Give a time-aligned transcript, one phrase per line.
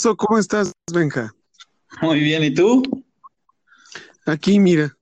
[0.00, 1.32] ¿Cómo estás, Benja?
[2.00, 2.82] Muy bien, ¿y tú?
[4.26, 4.96] Aquí, mira,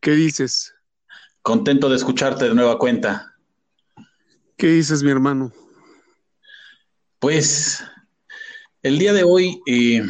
[0.00, 0.74] ¿qué dices?
[1.42, 3.34] Contento de escucharte de nueva cuenta.
[4.56, 5.52] ¿Qué dices, mi hermano?
[7.18, 7.84] Pues
[8.82, 10.02] el día de hoy, eh,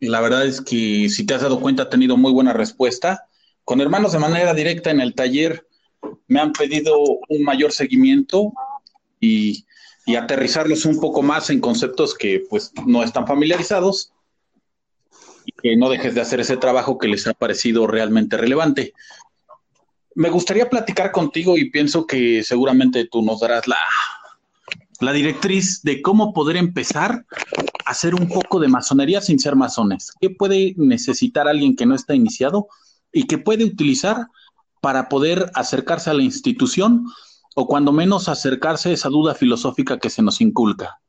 [0.00, 3.26] la verdad es que si te has dado cuenta, ha tenido muy buena respuesta.
[3.64, 5.66] Con hermanos de manera directa en el taller
[6.26, 8.52] me han pedido un mayor seguimiento
[9.18, 9.64] y,
[10.10, 14.12] y aterrizarlos un poco más en conceptos que pues no están familiarizados
[15.44, 18.92] y que no dejes de hacer ese trabajo que les ha parecido realmente relevante.
[20.16, 23.78] Me gustaría platicar contigo y pienso que seguramente tú nos darás la,
[24.98, 27.24] la directriz de cómo poder empezar
[27.84, 30.12] a hacer un poco de masonería sin ser masones.
[30.20, 32.66] ¿Qué puede necesitar alguien que no está iniciado
[33.12, 34.26] y que puede utilizar
[34.80, 37.06] para poder acercarse a la institución
[37.54, 41.00] o cuando menos acercarse a esa duda filosófica que se nos inculca?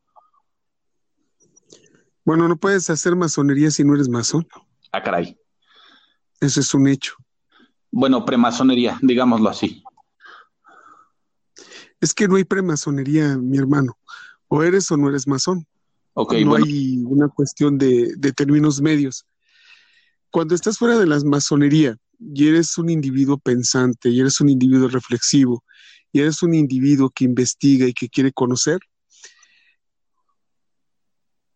[2.24, 4.48] Bueno, no puedes hacer masonería si no eres masón.
[4.92, 5.38] Ah, caray.
[6.40, 7.14] Eso es un hecho.
[7.92, 9.84] Bueno, premasonería, digámoslo así.
[12.00, 13.98] Es que no hay premasonería, mi hermano.
[14.48, 15.68] O eres o no eres masón.
[16.14, 16.66] Okay, no bueno.
[16.66, 19.26] hay una cuestión de, de términos medios.
[20.30, 24.88] Cuando estás fuera de la masonería y eres un individuo pensante, y eres un individuo
[24.88, 25.64] reflexivo,
[26.12, 28.80] y eres un individuo que investiga y que quiere conocer,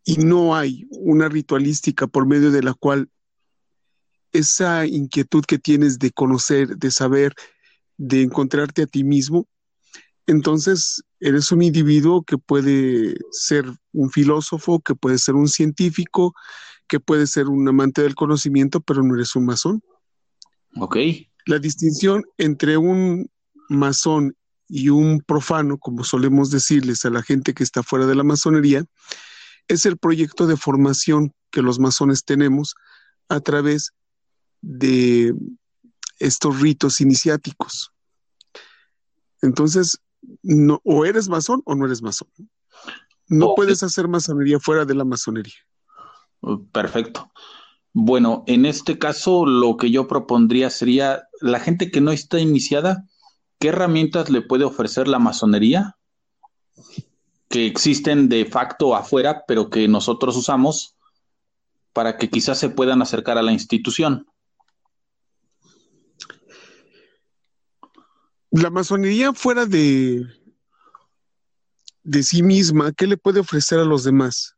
[0.06, 3.09] y no hay una ritualística por medio de la cual
[4.31, 7.33] esa inquietud que tienes de conocer, de saber,
[7.98, 9.48] de encontrarte a ti mismo,
[10.28, 16.33] entonces eres un individuo que puede ser un filósofo, que puede ser un científico,
[16.88, 19.81] que puede ser un amante del conocimiento, pero no eres un masón.
[20.78, 20.98] Ok.
[21.45, 23.30] La distinción entre un
[23.70, 24.36] masón
[24.67, 28.83] y un profano, como solemos decirles a la gente que está fuera de la masonería,
[29.67, 32.75] es el proyecto de formación que los masones tenemos
[33.30, 33.91] a través
[34.61, 35.33] de
[36.19, 37.91] estos ritos iniciáticos.
[39.42, 39.99] Entonces,
[40.42, 42.27] no, o eres masón o no eres masón.
[43.27, 43.58] No Ok.
[43.58, 45.55] puedes hacer masonería fuera de la masonería.
[46.71, 47.32] Perfecto.
[47.93, 53.05] Bueno, en este caso lo que yo propondría sería la gente que no está iniciada,
[53.60, 55.98] ¿qué herramientas le puede ofrecer la masonería?
[57.49, 60.95] Que existen de facto afuera, pero que nosotros usamos
[61.94, 64.27] para que quizás se puedan acercar a la institución.
[68.52, 70.26] La masonería fuera de,
[72.04, 74.55] de sí misma, ¿qué le puede ofrecer a los demás?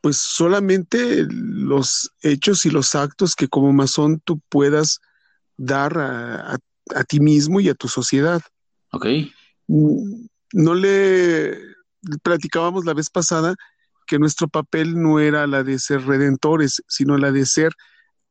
[0.00, 5.00] Pues solamente los hechos y los actos que como masón tú puedas
[5.56, 6.58] dar a, a-
[6.94, 8.42] a ti mismo y a tu sociedad.
[8.92, 9.06] ¿Ok?
[9.66, 11.58] Mm, No le
[12.22, 13.54] platicábamos la vez pasada
[14.06, 17.72] que nuestro papel no era la de ser redentores, sino la de ser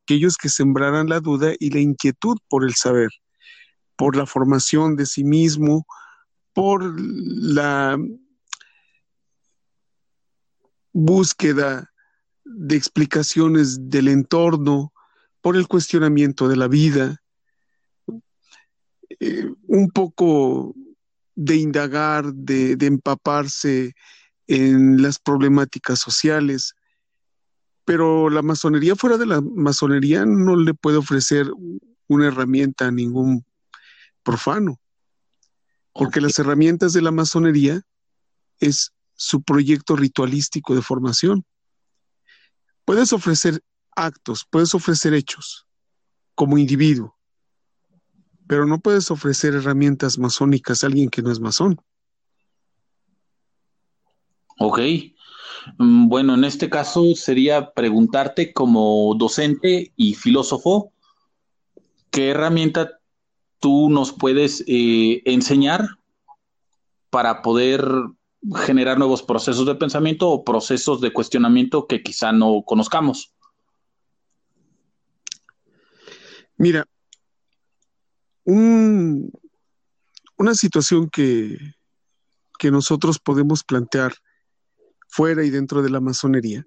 [0.02, 3.10] aquellos que sembraran la duda y la inquietud por el saber,
[3.96, 5.86] por la formación de sí mismo,
[6.52, 7.96] por la
[10.92, 11.92] búsqueda
[12.44, 14.92] de explicaciones del entorno,
[15.40, 17.22] por el cuestionamiento de la vida,
[19.20, 20.74] eh, un poco
[21.34, 23.94] de indagar, de, de empaparse
[24.46, 26.74] en las problemáticas sociales.
[27.84, 31.50] Pero la masonería fuera de la masonería no le puede ofrecer
[32.06, 33.44] una herramienta a ningún
[34.22, 34.78] profano,
[35.92, 37.82] porque las herramientas de la masonería
[38.60, 41.44] es su proyecto ritualístico de formación.
[42.84, 43.62] Puedes ofrecer
[43.96, 45.66] actos, puedes ofrecer hechos
[46.34, 47.17] como individuo,
[48.48, 51.80] pero no puedes ofrecer herramientas masónicas a alguien que no es masón.
[54.58, 54.80] Ok.
[55.78, 60.92] Mm, Bueno, en este caso sería preguntarte como docente y filósofo,
[62.10, 62.98] ¿qué herramienta
[63.60, 65.86] tú nos puedes eh, enseñar
[67.10, 67.86] para poder
[68.64, 73.34] generar nuevos procesos de pensamiento o procesos de cuestionamiento que quizá no conozcamos?
[76.56, 76.86] Mira,
[78.48, 79.30] un-
[80.38, 81.58] una situación que,
[82.58, 84.14] que nosotros podemos plantear
[85.08, 86.64] fuera y dentro de la masonería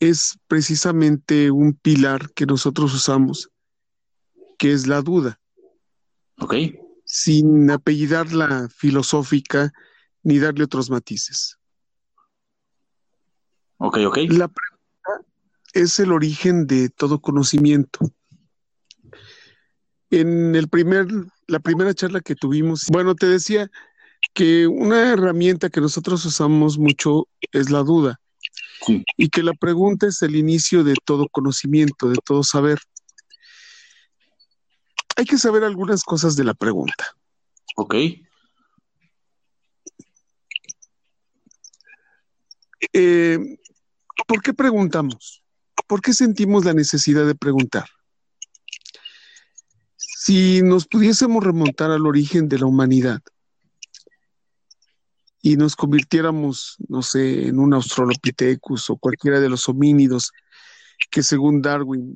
[0.00, 3.50] es precisamente un pilar que nosotros usamos,
[4.58, 5.40] que es la duda,
[6.40, 6.54] ¿Ok?
[7.04, 9.72] sin apellidarla filosófica
[10.24, 11.56] ni darle otros matices.
[13.78, 14.16] Ok, ok.
[14.28, 15.30] La pregunta
[15.72, 18.00] es el origen de todo conocimiento.
[20.10, 21.06] En el primer,
[21.46, 23.70] la primera charla que tuvimos, bueno, te decía
[24.34, 28.20] que una herramienta que nosotros usamos mucho es la duda.
[29.16, 32.78] Y que la pregunta es el inicio de todo conocimiento, de todo saber.
[35.16, 37.16] Hay que saber algunas cosas de la pregunta.
[37.76, 37.94] Ok.
[42.92, 43.58] Eh,
[44.26, 45.42] ¿Por qué preguntamos?
[45.88, 47.88] ¿Por qué sentimos la necesidad de preguntar?
[50.28, 53.22] Si nos pudiésemos remontar al origen de la humanidad
[55.40, 60.32] y nos convirtiéramos, no sé, en un Australopithecus o cualquiera de los homínidos
[61.10, 62.14] que según Darwin,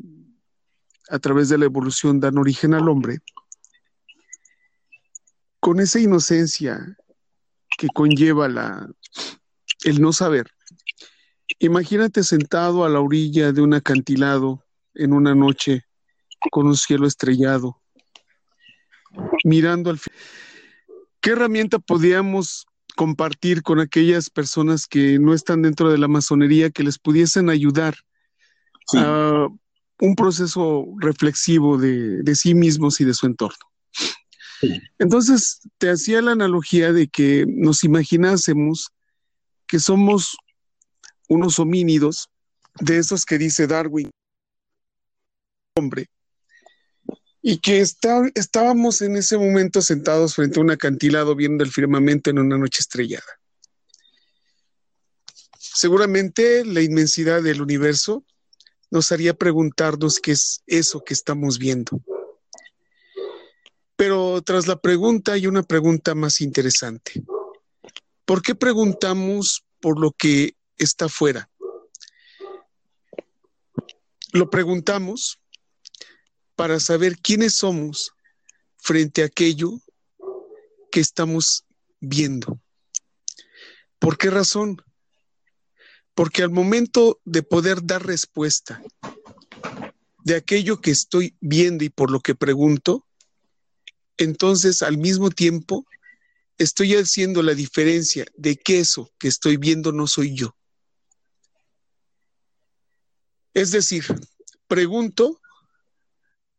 [1.09, 3.21] a través de la evolución dan origen al hombre,
[5.59, 6.99] con esa inocencia
[7.79, 8.91] que conlleva la,
[9.85, 10.51] el no saber,
[11.61, 15.87] imagínate sentado a la orilla de un acantilado en una noche
[16.51, 17.82] con un cielo estrellado,
[19.45, 20.01] mirando al...
[21.21, 22.67] ¿Qué herramienta podíamos
[22.97, 27.95] compartir con aquellas personas que no están dentro de la masonería que les pudiesen ayudar
[28.95, 29.49] a
[30.01, 33.65] un proceso reflexivo de, sí mismos y de su entorno.
[34.99, 38.91] Entonces, te hacía la analogía de que nos imaginásemos
[39.67, 40.37] que somos
[41.29, 42.29] unos homínidos,
[42.81, 44.11] de esos que dice Darwin,
[45.77, 46.09] hombre,
[47.43, 52.39] y que estábamos en ese momento sentados frente a un acantilado viendo el firmamento en
[52.39, 53.41] una noche estrellada.
[55.59, 58.25] Seguramente la inmensidad del universo
[58.93, 62.01] nos haría preguntarnos qué es eso que estamos viendo.
[63.97, 67.25] Pero tras la pregunta hay una pregunta más interesante.
[68.25, 71.51] ¿Por qué preguntamos por lo que está fuera?
[74.33, 75.42] Lo preguntamos
[76.57, 78.13] para saber quiénes somos
[78.77, 79.81] frente a aquello
[80.91, 81.65] que estamos
[82.01, 82.61] viendo.
[83.99, 84.83] ¿Por qué razón?
[86.15, 88.83] Porque al momento de poder dar respuesta
[90.25, 93.07] de aquello que estoy viendo y por lo que pregunto,
[94.17, 95.87] entonces al mismo tiempo
[96.59, 100.57] estoy haciendo la diferencia de que eso que estoy viendo no soy yo.
[103.55, 104.05] Es decir,
[104.67, 105.42] pregunto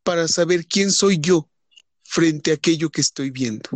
[0.04, 1.50] para saber quién soy yo
[2.04, 3.70] frente a aquello que estoy viendo.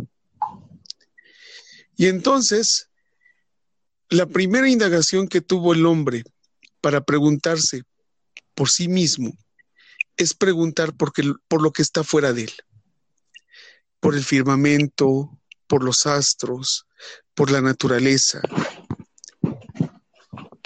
[1.96, 2.88] Y entonces,
[4.08, 6.24] la primera indagación que tuvo el hombre
[6.80, 7.82] para preguntarse
[8.54, 9.36] por sí mismo
[10.16, 11.12] es preguntar por,
[11.48, 12.52] por lo que está fuera de él,
[14.00, 16.86] por el firmamento, por los astros,
[17.34, 18.40] por la naturaleza,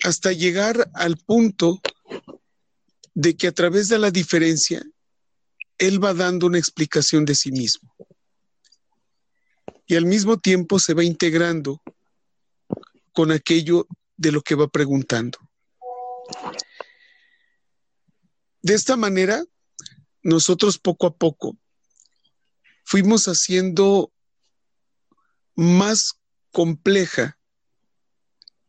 [0.03, 1.81] hasta llegar al punto
[3.15, 4.83] de que a través de la diferencia
[5.83, 7.93] él va dando una explicación de sí mismo.
[9.85, 11.83] Y al mismo tiempo se va integrando
[13.13, 15.41] con aquello de lo que va preguntando.
[18.63, 19.43] De esta manera,
[20.23, 21.59] nosotros poco a poco
[22.85, 24.13] fuimos haciendo
[25.57, 26.13] más
[26.53, 27.41] compleja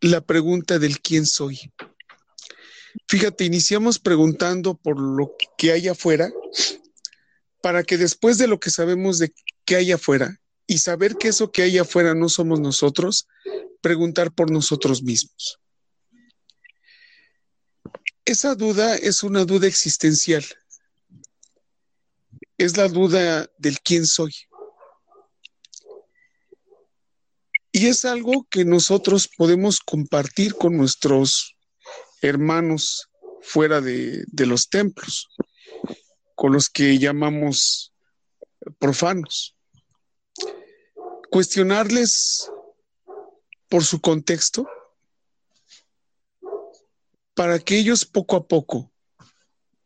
[0.02, 1.60] la pregunta del quién soy.
[3.08, 6.32] Fíjate, iniciamos preguntando por lo que hay afuera
[7.64, 9.34] para que después de lo que sabemos de
[9.64, 10.38] qué hay afuera
[10.68, 13.26] y saber que eso que hay afuera no somos nosotros,
[13.80, 15.62] preguntar por nosotros mismos.
[18.26, 20.44] Esa duda es una duda existencial.
[22.58, 24.34] Es la duda del quién soy.
[27.72, 31.56] Y es algo que nosotros podemos compartir con nuestros
[32.22, 33.08] hermanos
[33.42, 35.30] fuera de, de los templos
[36.44, 37.94] con los que llamamos
[38.78, 39.56] profanos.
[41.32, 42.52] Cuestionarles
[43.70, 44.68] por su contexto
[47.34, 48.92] para que ellos poco a poco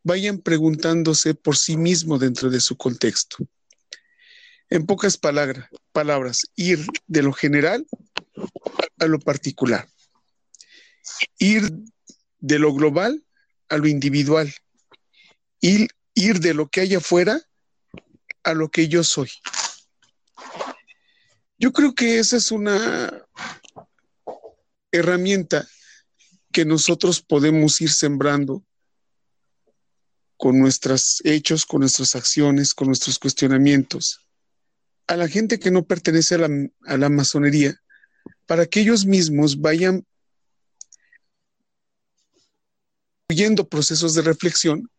[0.01, 3.37] vayan preguntándose por sí mismos dentro de su contexto.
[4.71, 7.85] En pocas palabras, palabras, ir de lo general
[8.97, 9.87] a lo particular.
[11.37, 11.71] Ir
[12.39, 13.23] de lo global
[13.69, 14.51] a lo individual.
[15.61, 15.87] Ir,
[16.17, 17.39] ir de lo que hay afuera
[18.43, 19.29] a lo que yo soy.
[21.59, 23.24] Yo creo que esa es una
[24.91, 25.67] herramienta
[26.51, 28.65] que nosotros podemos ir sembrando
[30.38, 34.19] con nuestros hechos, con nuestras acciones, con nuestros cuestionamientos,
[35.05, 36.50] a la gente que no pertenece a la,
[36.86, 37.79] a la masonería,
[38.47, 40.05] para que ellos mismos vayan
[43.29, 44.89] huyendo procesos de reflexión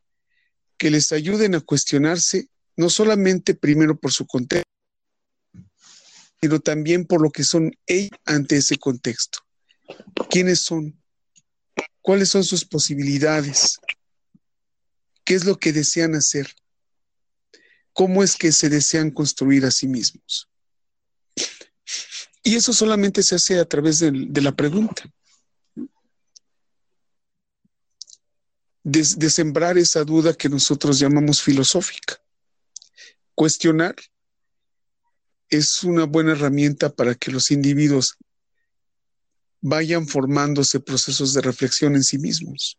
[0.78, 4.70] que les ayuden a cuestionarse no solamente primero por su contexto,
[6.40, 9.40] sino también por lo que son ellos ante ese contexto.
[10.30, 11.02] ¿Quiénes son?
[12.00, 13.78] ¿Cuáles son sus posibilidades?
[15.24, 16.54] ¿Qué es lo que desean hacer?
[17.92, 20.48] ¿Cómo es que se desean construir a sí mismos?
[22.44, 25.02] Y eso solamente se hace a través de, de la pregunta.
[28.84, 32.20] De, sembrar esa duda que nosotros llamamos filosófica.
[33.34, 33.94] Cuestionar
[35.50, 38.16] es una buena herramienta para que los individuos
[39.60, 42.78] vayan formándose procesos de reflexión en sí mismos.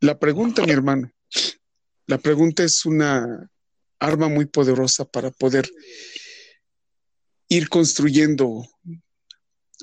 [0.00, 1.12] La pregunta, mi hermano,
[2.06, 3.50] la pregunta es una
[3.98, 5.70] arma muy poderosa para poder
[7.48, 8.66] ir construyendo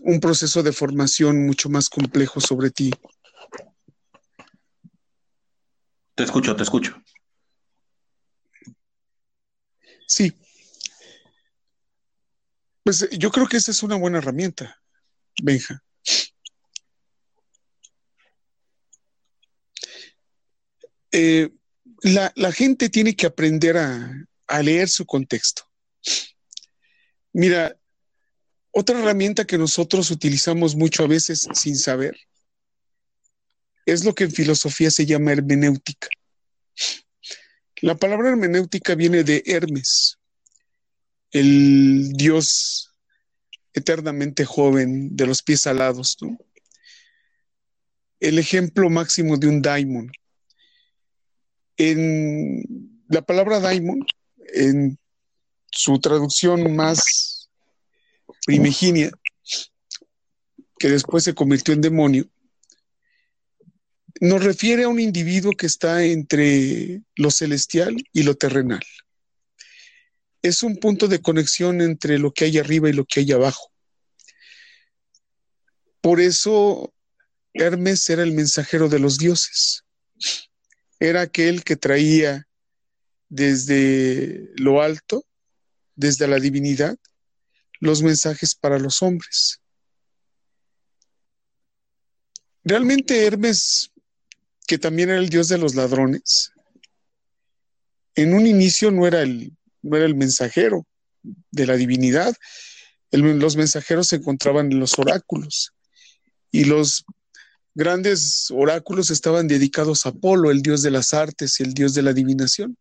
[0.01, 2.91] un proceso de formación mucho más complejo sobre ti.
[6.19, 7.01] Te escucho, te escucho.
[10.05, 10.37] Sí.
[12.83, 14.81] Pues yo creo que esa es una buena herramienta,
[15.41, 15.81] Benja.
[21.13, 21.51] Eh,
[22.01, 24.13] la, la, gente tiene que aprender a,
[24.47, 25.63] a leer su contexto.
[27.31, 27.79] Mira,
[28.71, 32.17] otra herramienta que nosotros utilizamos mucho a veces sin saber
[33.91, 36.07] es lo que en filosofía se llama hermenéutica.
[37.81, 40.17] La palabra hermenéutica viene de Hermes,
[41.31, 42.91] el dios
[43.73, 46.17] eternamente joven de los pies alados.
[48.19, 50.11] El ejemplo máximo de un daimon.
[51.77, 54.05] En la palabra daimon,
[54.53, 54.99] en
[55.71, 57.49] su traducción más
[58.45, 59.11] primigenia,
[60.77, 62.29] que después se convirtió en demonio,
[64.19, 68.83] nos refiere a un individuo que está entre lo celestial y lo terrenal
[70.41, 73.71] es un punto de conexión entre lo que hay arriba y lo que hay abajo.
[76.01, 76.93] Por eso
[77.53, 79.83] Hermes era el mensajero de los dioses.
[80.99, 82.47] Era aquel que traía
[83.27, 85.25] desde lo alto,
[85.95, 86.97] desde la divinidad,
[87.79, 89.61] los mensajes para los hombres.
[92.63, 93.88] Realmente Hermes,
[94.69, 96.51] que también era el dios de los ladrones,
[98.13, 100.85] en un inicio no era el no era el mensajero
[101.49, 102.35] de la divinidad.
[103.09, 105.73] Los mensajeros se encontraban en los oráculos
[106.51, 107.03] y los
[107.73, 112.03] grandes oráculos estaban dedicados a Apolo, el dios de las artes y el dios de
[112.03, 112.77] la adivinación.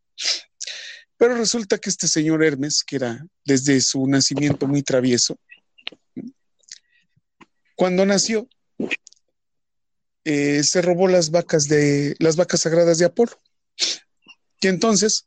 [1.17, 5.39] Pero resulta que este señor Hermes, que era desde su nacimiento muy travieso,
[7.75, 8.47] cuando nació,
[10.31, 13.41] eh, se robó las vacas de las vacas sagradas de Apolo.
[14.61, 15.27] Y entonces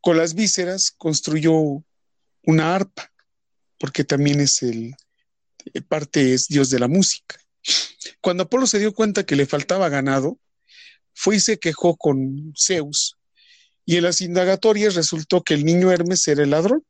[0.00, 1.84] con las vísceras construyó
[2.44, 3.10] una arpa,
[3.76, 4.94] porque también es el,
[5.72, 7.40] eh, parte es Dios de la música.
[8.20, 10.38] Cuando Apolo se dio cuenta que le faltaba ganado,
[11.12, 13.18] fue y se quejó con Zeus,
[13.84, 16.86] y en las indagatorias resultó que el niño Hermes era el ladrón,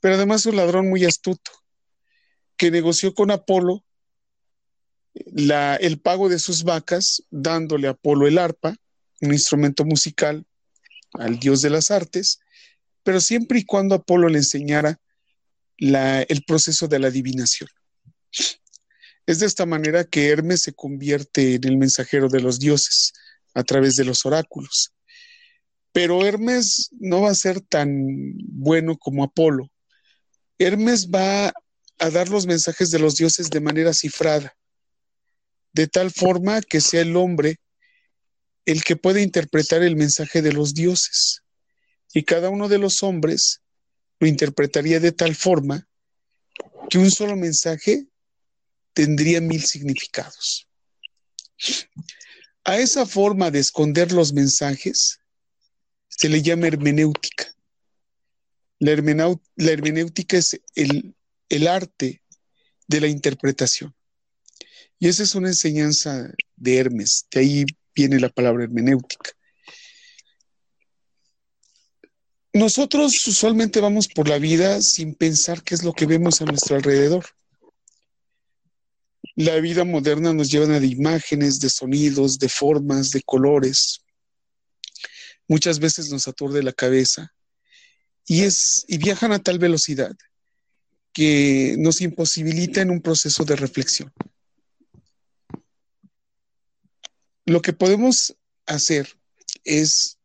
[0.00, 1.50] pero además un ladrón muy astuto,
[2.56, 3.84] que negoció con Apolo
[5.80, 8.76] el pago de sus vacas, dándole a Apolo el arpa,
[9.20, 10.44] un instrumento musical
[11.14, 12.40] al dios de las artes,
[13.02, 15.00] pero siempre y cuando Apolo le enseñara
[15.78, 17.68] el proceso de la adivinación.
[19.26, 23.12] Es de esta manera que Hermes se convierte en el mensajero de los dioses
[23.54, 24.92] a través de los oráculos.
[25.92, 29.70] Pero Hermes no va a ser tan bueno como Apolo.
[30.58, 31.52] Hermes va
[31.98, 34.54] a dar los mensajes de los dioses de manera cifrada,
[35.76, 37.60] de tal forma que sea el hombre
[38.64, 41.42] el que puede interpretar el mensaje de los dioses.
[42.14, 43.60] Y cada uno de los hombres
[44.18, 45.86] lo interpretaría de tal forma
[46.88, 48.06] que un solo mensaje
[48.94, 50.66] tendría mil significados.
[52.64, 55.18] A esa forma de esconder los mensajes
[56.08, 57.54] se le llama hermenéutica.
[58.78, 61.14] La, hermenéutica es el,
[61.50, 62.22] el arte
[62.88, 63.95] de la interpretación.
[64.98, 67.26] Y esa es una enseñanza de Hermes.
[67.30, 69.30] De ahí viene la palabra hermenéutica.
[72.52, 76.76] Nosotros usualmente vamos por la vida sin pensar qué es lo que vemos a nuestro
[76.76, 77.26] alrededor.
[79.34, 84.00] La vida moderna nos lleva de imágenes, de sonidos, de formas, de colores.
[85.46, 87.34] Muchas veces nos aturde la cabeza
[88.26, 88.42] y,
[88.96, 90.16] viajan a tal velocidad
[91.12, 94.12] que nos imposibilita en un proceso de reflexión.
[97.46, 98.36] Lo que podemos
[98.66, 99.08] hacer
[99.64, 100.18] es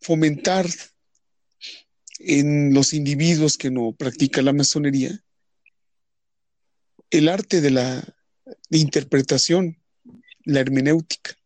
[0.00, 0.66] fomentar
[2.18, 5.24] en los individuos que no practican la masonería
[7.12, 8.16] el arte de la
[8.70, 9.78] interpretación,
[10.44, 11.36] la hermenéutica.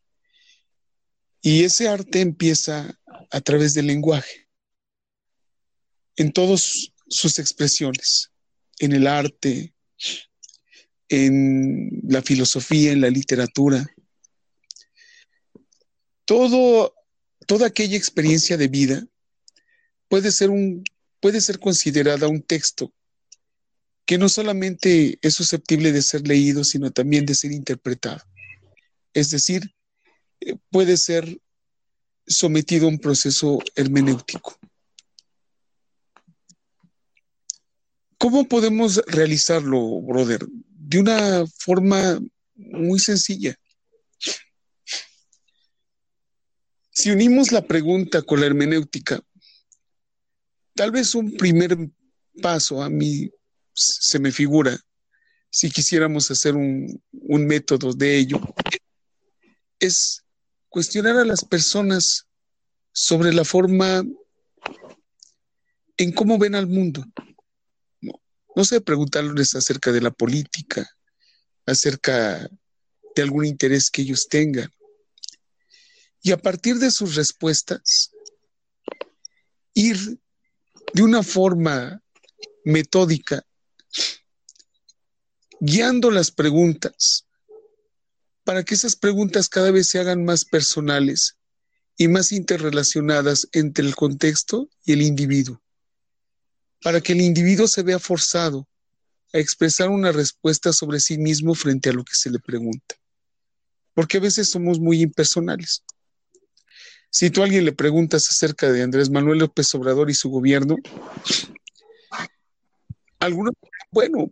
[1.43, 2.99] Y ese arte empieza
[3.31, 4.49] a través del lenguaje,
[6.15, 8.31] en todas sus expresiones,
[8.79, 9.75] en el arte,
[11.09, 13.85] en la filosofía, en la literatura.
[16.27, 16.95] Todo,
[17.47, 19.07] toda aquella experiencia de vida
[20.09, 20.51] puede ser,
[21.21, 22.93] puede ser considerada un texto
[24.05, 28.23] que no solamente es susceptible de ser leído, sino también de ser interpretado.
[29.15, 29.75] Es decir,
[30.41, 31.41] eh, puede ser
[32.27, 34.59] sometido a un proceso hermenéutico.
[38.19, 40.47] ¿Cómo podemos realizarlo, brother?
[40.49, 42.21] De una forma
[42.55, 43.57] muy sencilla.
[46.97, 49.21] Si unimos la pregunta con la hermenéutica,
[50.75, 51.77] tal vez un primer
[52.41, 53.31] paso a mi
[53.75, 54.81] se me figura,
[55.51, 58.41] si quisiéramos hacer un, método de ello,
[59.79, 60.23] es
[60.71, 62.27] cuestionar a las personas
[62.93, 64.03] sobre la forma
[65.99, 67.05] en cómo ven al mundo.
[68.01, 68.23] No,
[68.55, 70.89] no sé, preguntarles acerca de la política,
[71.67, 72.49] acerca
[73.15, 74.71] de algún interés que ellos tengan.
[76.27, 78.11] Y a partir de sus respuestas,
[79.75, 80.19] ir
[80.93, 82.03] de una forma
[82.65, 83.47] metódica
[85.61, 87.29] guiando las preguntas
[88.43, 91.37] para que esas preguntas cada vez se hagan más personales
[91.97, 95.63] y más interrelacionadas entre el contexto y el individuo,
[96.83, 98.67] para que el individuo se vea forzado
[99.33, 102.97] a expresar una respuesta sobre sí mismo frente a lo que se le pregunta,
[103.95, 105.85] porque a veces somos muy impersonales.
[107.19, 110.77] Si tú a alguien le preguntas acerca de Andrés Manuel López Obrador y su gobierno,
[113.19, 113.55] algunos,
[113.91, 114.31] bueno,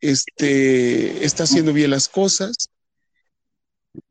[0.00, 2.70] este, está haciendo bien las cosas.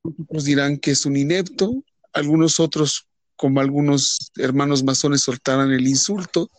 [0.04, 1.84] Otros dirán que es un inepto,
[2.14, 6.50] algunos otros, como algunos hermanos masones, soltarán el insulto.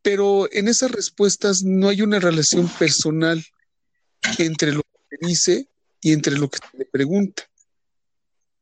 [0.00, 3.44] Pero en esas respuestas no hay una relación personal
[4.38, 5.68] entre lo que dice
[6.00, 7.50] y entre lo que le pregunta.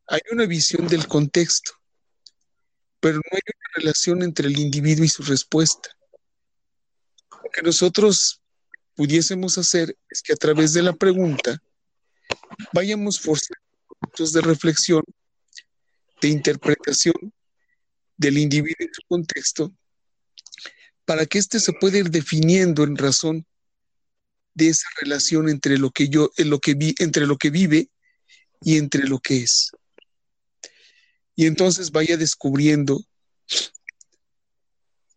[0.06, 1.72] Hay una visión del contexto,
[3.00, 5.90] pero no hay una relación entre el individuo y su respuesta.
[7.30, 8.42] Lo que nosotros
[8.94, 11.58] pudiésemos hacer es que a través de la pregunta
[12.72, 13.60] vayamos forzando
[13.98, 15.02] puntos de reflexión,
[16.20, 17.32] de interpretación
[18.16, 19.74] del individuo en su contexto,
[21.04, 23.46] para que éste se pueda ir definiendo en razón
[24.54, 27.88] de esa relación entre lo que yo, en lo que vi, entre lo que vive
[28.60, 29.72] y entre lo que es.
[31.36, 33.02] Y entonces vaya descubriendo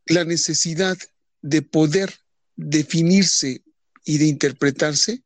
[0.05, 0.97] la necesidad
[1.41, 2.13] de poder
[2.55, 3.61] definirse
[4.05, 5.21] y de interpretarse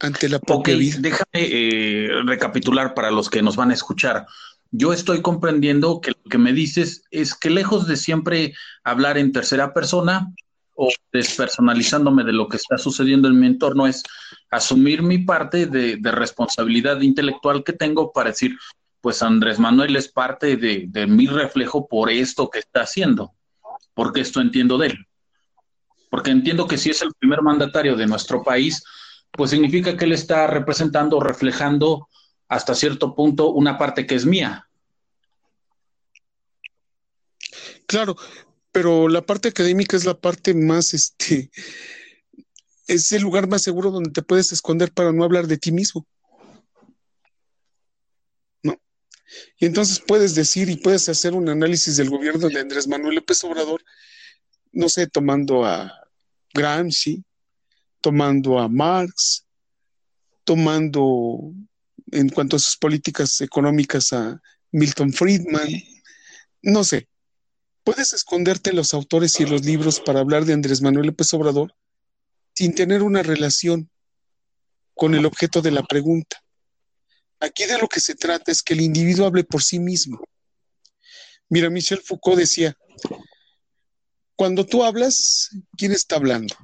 [0.00, 0.96] ante la propia vida.
[1.00, 4.26] Déjame eh, recapitular para los que nos van a escuchar.
[4.70, 8.54] Yo estoy comprendiendo que lo que me dices es que lejos de siempre
[8.84, 10.32] hablar en tercera persona
[10.80, 14.04] o despersonalizándome de lo que está sucediendo en mi entorno, es
[14.50, 18.56] asumir mi parte de, responsabilidad intelectual que tengo para decir,
[19.00, 23.34] pues Andrés Manuel es parte de, mi reflejo por esto que está haciendo,
[23.94, 25.08] porque esto entiendo de él
[26.10, 28.82] porque entiendo que si es el primer mandatario de nuestro país,
[29.30, 32.08] pues significa que él está representando, reflejando
[32.48, 34.68] hasta cierto punto una parte que es mía.
[37.86, 38.16] Claro,
[38.72, 41.50] pero la parte académica es la parte más, este,
[42.86, 46.06] es el lugar más seguro donde te puedes esconder para no hablar de ti mismo.
[48.62, 48.76] No.
[49.58, 53.42] Y entonces puedes decir y puedes hacer un análisis del gobierno de Andrés Manuel López
[53.44, 53.82] Obrador
[54.72, 55.92] no sé, tomando a
[56.54, 57.24] Gramsci,
[58.00, 59.46] tomando a Marx,
[60.44, 61.52] tomando
[62.10, 64.40] en cuanto a sus políticas económicas a
[64.72, 65.68] Milton Friedman,
[66.62, 67.08] no sé.
[67.84, 71.74] Puedes esconderte los autores y los libros para hablar de Andrés Manuel López Obrador
[72.54, 73.90] sin tener una relación
[74.94, 76.42] con el objeto de la pregunta.
[77.40, 80.20] Aquí de lo que se trata es que el individuo hable por sí mismo.
[81.48, 82.76] Mira, Michel Foucault decía,
[84.36, 86.54] cuando tú hablas, ¿quién está hablando?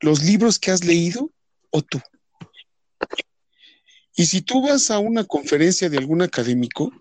[0.00, 1.32] ¿Los libros que has leído
[1.70, 2.00] o tú?
[4.14, 6.92] Y si tú vas a una conferencia de algún académico,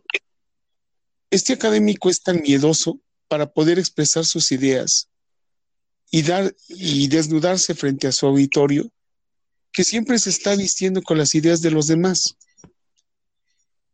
[1.30, 5.10] este académico es tan miedoso para poder expresar sus ideas
[6.12, 8.92] y dar y desnudarse frente a su auditorio
[9.72, 12.36] que siempre se está vistiendo con las ideas de los demás.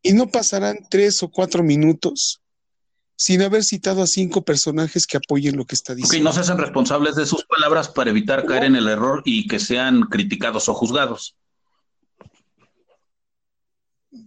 [0.05, 2.39] Y no pasarán tres o cuatro minutos
[3.15, 6.17] sin haber citado a cinco personajes que apoyen lo que está diciendo.
[6.17, 9.47] Y no se hacen responsables de sus palabras para evitar caer en el error y
[9.47, 11.35] que sean criticados o juzgados.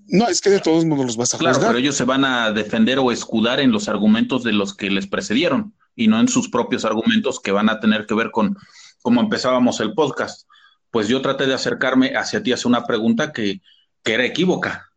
[0.09, 1.71] No, es que de todos modos los vas a claro, juzgar.
[1.71, 5.07] pero ellos se van a defender o escudar en los argumentos de los que les
[5.07, 8.57] precedieron y no en sus propios argumentos que van a tener que ver con
[9.01, 10.49] cómo empezábamos el podcast.
[10.91, 13.63] Pues yo traté de acercarme hacia ti hace una pregunta que,
[14.03, 14.88] que era equívoca.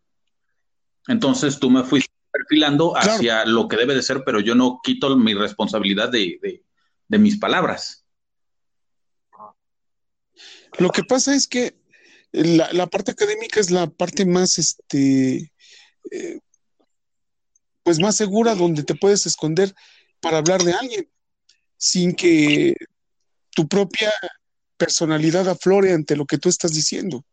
[1.08, 5.16] Entonces tú me fuiste perfilando hacia lo que debe de ser, pero yo no quito
[5.18, 6.64] mi responsabilidad de, de,
[7.08, 8.06] de mis palabras.
[10.78, 11.76] Lo que pasa es que
[12.32, 15.52] la, la, parte académica es la parte más, este,
[16.12, 16.40] eh,
[17.84, 19.76] pues más segura donde te puedes esconder
[20.22, 21.10] para hablar de alguien
[21.78, 22.76] sin que
[23.50, 24.12] tu propia
[24.78, 27.26] personalidad aflore ante lo que tú estás diciendo.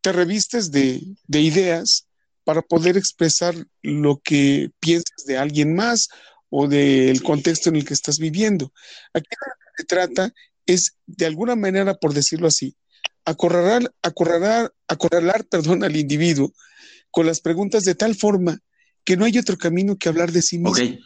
[0.00, 2.06] Te revistes de, de ideas
[2.50, 6.08] para poder expresar lo que piensas de alguien más
[6.48, 8.72] o del contexto en el que estás viviendo.
[9.14, 10.34] Aquí lo que se trata
[10.66, 12.76] es, de alguna manera, por decirlo así,
[13.24, 16.52] acorralar, acorralar, acorralar perdón, al individuo
[17.12, 18.58] con las preguntas de tal forma
[19.04, 20.72] que no hay otro camino que hablar de sí mismo.
[20.72, 20.98] Okay.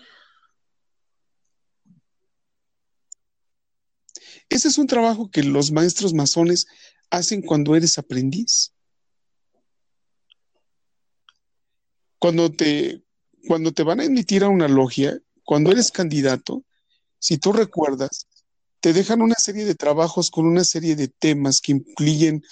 [4.49, 6.65] Ese es un trabajo que los maestros masones
[7.11, 8.74] hacen cuando eres aprendiz.
[12.25, 13.03] Cuando te,
[13.47, 16.65] cuando te van a emitir a una logia, cuando eres candidato,
[17.19, 18.29] si tú recuerdas,
[18.81, 22.43] te dejan una serie de trabajos con una serie de temas que incluyen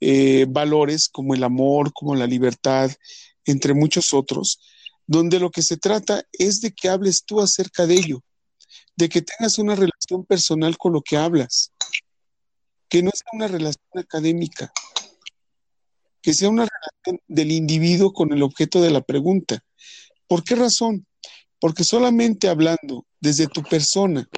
[0.00, 2.90] eh, valores como el amor, como la libertad,
[3.44, 4.58] entre muchos otros,
[5.06, 8.24] donde lo que se trata es de que hables tú acerca de ello,
[8.96, 11.70] de que tengas una relación personal con lo que hablas,
[12.88, 14.72] que no sea una relación académica,
[16.22, 19.64] que sea una relación del individuo con el objeto de la pregunta.
[20.28, 21.06] ¿Por qué razón?
[21.60, 24.28] Porque solamente hablando desde tu persona,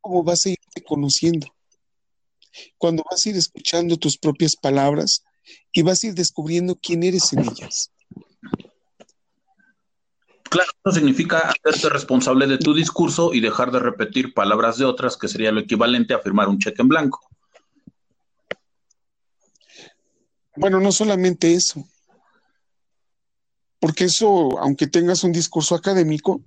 [0.00, 1.46] cómo vas a irte conociendo.
[2.78, 5.24] Cuando vas a ir escuchando tus propias palabras
[5.72, 7.90] y vas a ir descubriendo quién eres en ellas.
[10.50, 15.16] Claro, eso significa hacerte responsable de tu discurso y dejar de repetir palabras de otras,
[15.16, 17.20] que sería lo equivalente a firmar un cheque en blanco.
[20.56, 21.86] Bueno, no solamente eso,
[23.80, 26.42] porque eso, aunque tengas un discurso académico,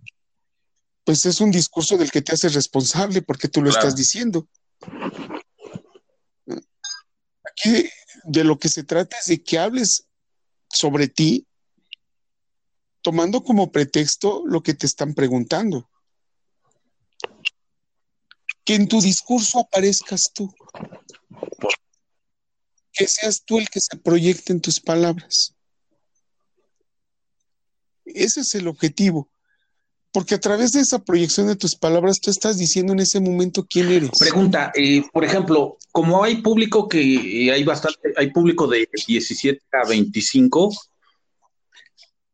[1.03, 3.79] pues es un discurso del que te haces responsable porque tú lo claro.
[3.79, 4.47] estás diciendo.
[7.43, 7.89] Aquí
[8.23, 10.07] de lo que se trata es de que hables
[10.69, 11.47] sobre ti
[13.01, 15.89] tomando como pretexto lo que te están preguntando.
[18.65, 20.53] Que en tu discurso aparezcas tú.
[22.97, 25.53] Que seas tú el que se proyecte en tus palabras.
[28.05, 29.29] Ese es el objetivo.
[30.11, 33.67] Porque a través de esa proyección de tus palabras, tú estás diciendo en ese momento
[33.69, 34.11] quién eres.
[34.17, 37.01] Pregunta, eh, por ejemplo, como hay público que
[37.45, 40.73] eh, hay bastante, hay público de 17 a 25,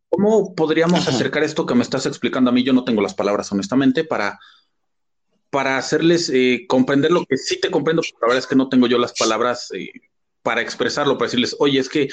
[0.10, 1.10] ¿cómo podríamos Ajá.
[1.10, 2.64] acercar esto que me estás explicando a mí?
[2.64, 4.40] Yo no tengo las palabras, honestamente, para,
[5.50, 8.70] para hacerles eh, comprender lo que sí te comprendo, pero la verdad es que no
[8.70, 9.90] tengo yo las palabras eh,
[10.44, 12.10] para expresarlo, para decirles, oye, es que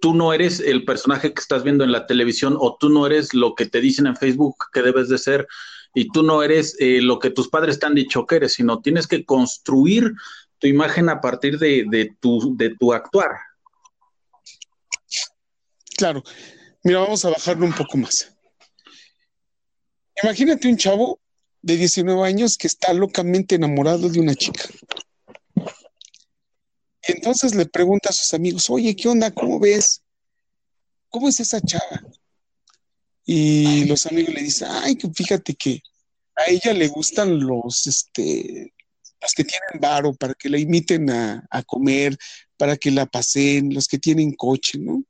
[0.00, 3.32] tú no eres el personaje que estás viendo en la televisión o tú no eres
[3.34, 5.46] lo que te dicen en Facebook que debes de ser
[5.94, 8.80] y tú no eres eh, lo que tus padres te han dicho que eres, sino
[8.80, 10.12] tienes que construir
[10.58, 13.30] tu imagen a partir de, tu, de tu actuar.
[15.96, 16.22] Claro.
[16.82, 18.34] Mira, vamos a bajarlo un poco más.
[20.22, 21.20] Imagínate un chavo
[21.62, 24.64] de 19 años que está locamente enamorado de una chica.
[27.06, 29.30] Y entonces le pregunta a sus amigos, oye, ¿qué onda?
[29.30, 30.02] ¿Cómo ves?
[31.08, 32.02] ¿Cómo es esa chava?
[33.24, 35.82] Y los amigos le dicen, ay, fíjate que
[36.34, 38.72] a ella le gustan los, este,
[39.20, 42.16] los que tienen varo para que la imiten a, a, comer,
[42.56, 45.04] para que la pasen, los que tienen coche, ¿no?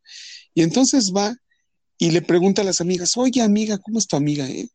[0.54, 1.34] Y entonces va
[1.98, 4.48] y le pregunta a las amigas, oye, amiga, ¿cómo es tu amiga?
[4.48, 4.68] Eh?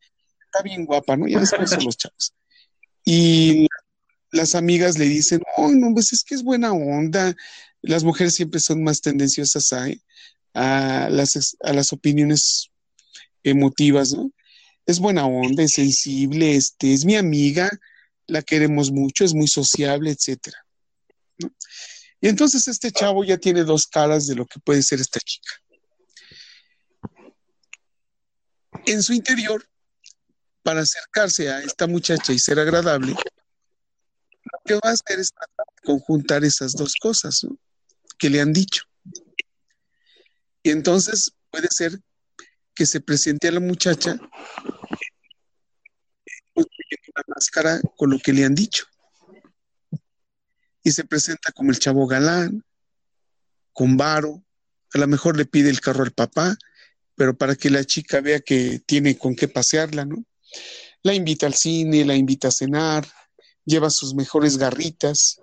[0.46, 1.28] Está bien guapa, ¿no?
[1.28, 2.32] Ya son los chavos.
[3.04, 3.68] Y
[4.30, 7.34] las amigas le dicen, oh, no, pues es que es buena onda.
[7.82, 9.86] Las mujeres siempre son más tendenciosas a,
[10.54, 12.70] a, las, a las opiniones
[13.42, 14.32] emotivas, ¿no?
[14.86, 17.70] Es buena onda, es sensible, este, es mi amiga,
[18.26, 20.56] la queremos mucho, es muy sociable, etcétera.
[22.20, 25.50] Y entonces este chavo ya tiene dos caras de lo que puede ser esta chica.
[28.86, 29.68] En su interior,
[30.62, 33.14] para acercarse a esta muchacha y ser agradable,
[34.68, 35.32] que va a hacer es
[35.82, 37.46] conjuntar esas dos cosas
[38.18, 38.84] que le han dicho.
[40.62, 41.98] Y entonces puede ser
[42.74, 44.18] que se presente a la muchacha
[46.54, 48.84] una máscara con lo que le han dicho.
[50.82, 52.62] Y se presenta como el chavo galán,
[53.72, 54.44] con varo,
[54.92, 56.56] a lo mejor le pide el carro al papá,
[57.14, 60.24] pero para que la chica vea que tiene con qué pasearla, ¿no?
[61.02, 63.06] La invita al cine, la invita a cenar,
[63.68, 65.42] lleva sus mejores garritas,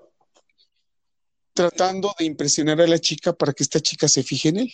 [1.54, 4.74] tratando de impresionar a la chica para que esta chica se fije en él.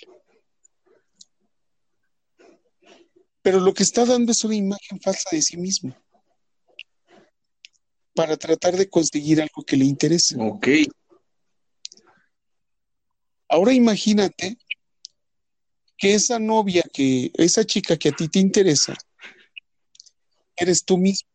[3.41, 5.95] Pero lo que está dando es una imagen falsa de sí mismo
[8.15, 10.35] para tratar de conseguir algo que le interese.
[10.39, 10.67] Ok.
[13.49, 14.57] Ahora imagínate
[15.97, 18.95] que esa novia, que esa chica que a ti te interesa,
[20.55, 21.29] eres tú mismo.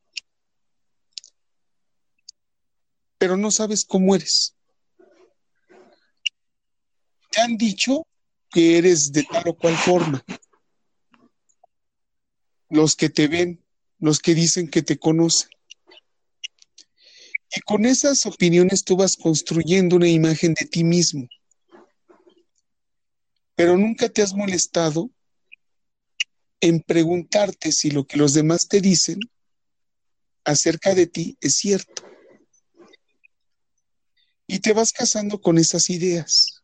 [3.18, 4.54] Pero no sabes cómo eres.
[7.30, 8.06] Te han dicho
[8.50, 10.24] que eres de tal o cual forma.
[12.68, 13.64] Los que te ven,
[13.98, 15.50] los que dicen que te conocen.
[17.54, 21.28] Y con esas opiniones tú vas construyendo una imagen de ti mismo.
[23.54, 25.10] Pero nunca te has molestado
[26.60, 29.18] en preguntarte si lo que los demás te dicen
[30.44, 32.05] acerca de ti es cierto.
[34.46, 36.62] Y te vas casando con esas ideas.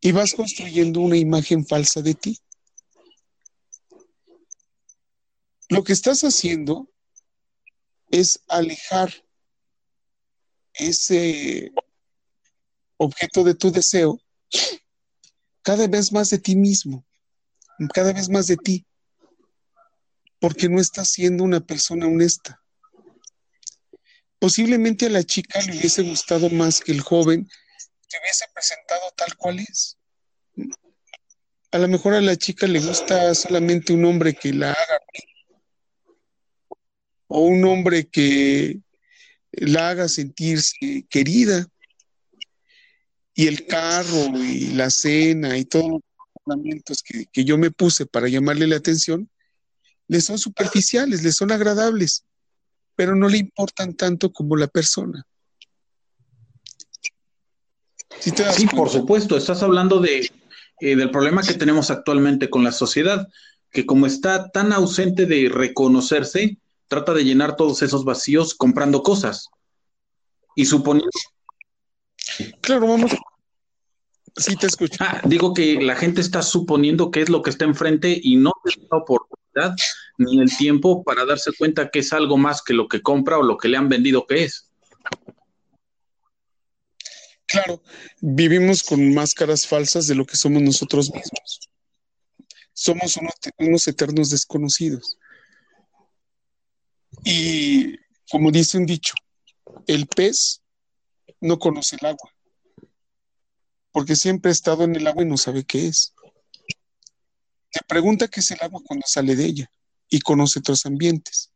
[0.00, 2.38] Y vas construyendo una imagen falsa de ti.
[5.68, 6.88] Lo que estás haciendo
[8.10, 9.12] es alejar
[10.74, 11.72] ese
[12.98, 14.20] objeto de tu deseo
[15.62, 17.06] cada vez más de ti mismo,
[17.94, 18.86] cada vez más de ti,
[20.40, 22.61] porque no estás siendo una persona honesta.
[24.42, 27.48] Posiblemente a la chica le hubiese gustado más que el joven
[28.08, 29.96] te hubiese presentado tal cual es.
[31.70, 34.98] A lo mejor a la chica le gusta solamente un hombre que la haga
[37.28, 38.80] o un hombre que
[39.52, 41.64] la haga sentirse querida.
[43.34, 46.00] Y el carro y la cena y todos los
[46.44, 49.30] ornamentos que, que yo me puse para llamarle la atención,
[50.08, 52.24] le son superficiales, le son agradables,
[52.94, 55.26] pero no le importan tanto como la persona.
[58.20, 60.30] ¿Sí, por supuesto, estás hablando de,
[60.80, 63.28] eh, del problema que tenemos actualmente con la sociedad,
[63.70, 69.48] que como está tan ausente de reconocerse, trata de llenar todos esos vacíos comprando cosas
[70.54, 71.10] y suponiendo.
[72.60, 73.12] Claro, vamos.
[74.36, 74.96] Sí, te escucho.
[75.00, 78.52] Ah, digo que la gente está suponiendo qué es lo que está enfrente y no
[78.64, 79.74] tiene la oportunidad
[80.22, 83.42] ni el tiempo para darse cuenta que es algo más que lo que compra o
[83.42, 84.68] lo que le han vendido que es.
[87.46, 87.82] Claro,
[88.20, 91.60] vivimos con máscaras falsas de lo que somos nosotros mismos.
[92.72, 93.18] Somos
[93.58, 95.18] unos, eternos desconocidos.
[97.24, 97.98] Y
[98.30, 99.12] como dice un dicho,
[99.86, 100.62] el pez
[101.40, 102.34] no conoce el agua,
[103.90, 106.14] porque siempre ha estado en el agua y no sabe qué es.
[107.70, 109.70] Te pregunta qué es el agua cuando sale de ella
[110.12, 111.50] y conoce otros ambientes.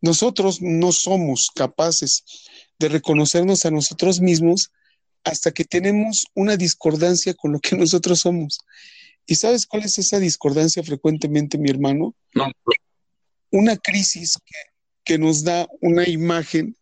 [0.00, 2.24] Nosotros no somos capaces
[2.78, 4.70] de reconocernos a nosotros mismos
[5.24, 8.60] hasta que tenemos una discordancia con lo que nosotros somos.
[9.26, 12.14] ¿Y sabes cuál es esa discordancia frecuentemente, mi hermano?
[12.34, 12.50] No.
[13.50, 14.72] Una crisis que
[15.04, 16.76] que nos da una imagen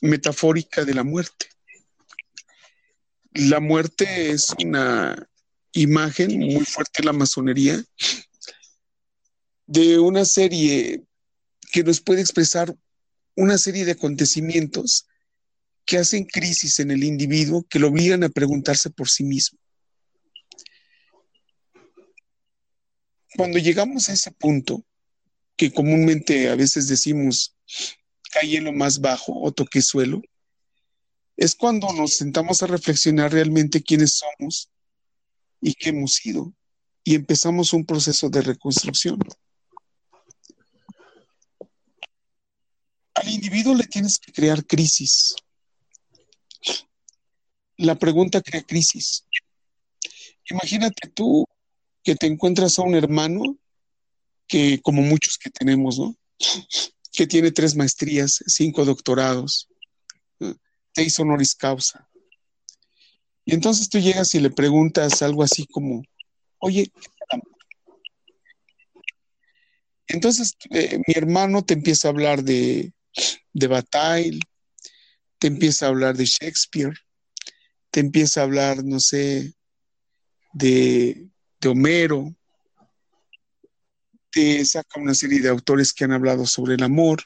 [0.00, 1.46] metafórica de la muerte.
[3.32, 5.28] La muerte es una
[5.72, 7.84] imagen muy fuerte en la masonería
[9.66, 11.04] de una serie
[11.72, 12.76] que nos puede expresar
[13.36, 15.06] una serie de acontecimientos
[15.84, 19.58] que hacen crisis en el individuo, que lo obligan a preguntarse por sí mismo.
[23.36, 24.84] Cuando llegamos a ese punto,
[25.56, 27.54] que comúnmente a veces decimos
[28.32, 30.22] caí en lo más bajo o toqué suelo,
[31.36, 34.70] es cuando nos sentamos a reflexionar realmente quiénes somos
[35.60, 36.52] y qué hemos sido
[37.04, 39.18] y empezamos un proceso de reconstrucción.
[43.24, 45.34] Al individuo le tienes que crear crisis.
[47.78, 49.24] La pregunta crea crisis.
[50.50, 51.46] Imagínate tú
[52.02, 53.56] que te encuentras a un hermano
[54.46, 56.14] que como muchos que tenemos, ¿no?
[57.12, 59.70] Que tiene tres maestrías, cinco doctorados,
[60.94, 62.06] seis honoris causa.
[63.46, 66.02] Y entonces tú llegas y le preguntas algo así como,
[66.58, 66.92] oye,
[70.08, 72.92] entonces eh, mi hermano te empieza a hablar de,
[73.52, 74.40] de Bataille,
[75.38, 76.94] te empieza a hablar de Shakespeare,
[77.90, 79.54] te empieza a hablar, no sé,
[80.52, 81.28] de
[81.64, 82.34] de Homero,
[84.30, 87.22] te saca una serie de autores que han hablado sobre el amor,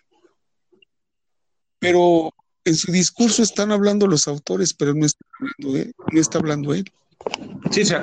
[1.79, 2.33] pero
[2.65, 5.95] en su discurso están hablando los autores, pero no está hablando él.
[6.13, 6.93] No está hablando él.
[7.71, 7.97] Sí, se,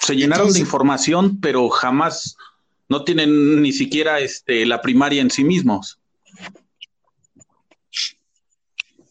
[0.00, 2.36] se llenaron de información, pero jamás
[2.88, 5.98] no tienen ni siquiera este, la primaria en sí mismos.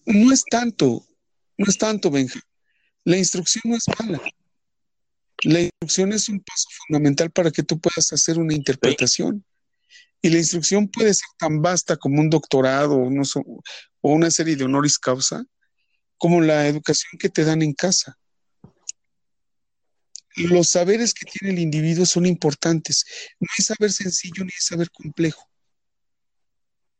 [0.05, 1.05] No es tanto,
[1.57, 2.39] no es tanto, Benja.
[3.03, 4.21] La instrucción no es mala.
[5.43, 9.45] La instrucción es un paso fundamental para que tú puedas hacer una interpretación.
[10.21, 13.09] Y la instrucción puede ser tan vasta como un doctorado o,
[14.01, 15.43] o una serie de honoris causa,
[16.17, 18.17] como la educación que te dan en casa.
[20.35, 23.05] Los saberes que tiene el individuo son importantes.
[23.39, 25.47] No es saber sencillo ni es saber complejo.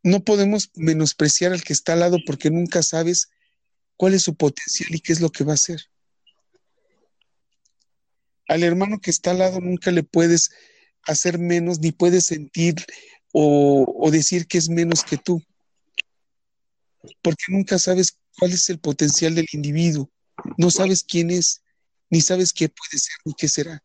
[0.06, 3.32] No podemos menospreciar al que está al lado porque nunca sabes
[3.98, 5.82] cuál es su potencial y qué es lo que va a hacer.
[8.48, 10.52] Al hermano que está al lado nunca le puedes
[11.08, 12.76] hacer menos ni puedes sentir
[13.32, 15.42] o, decir que es menos que tú,
[17.24, 20.12] porque nunca sabes cuál es el potencial del individuo,
[20.60, 21.64] no sabes quién es,
[22.12, 23.84] ni sabes qué puede ser ni qué será.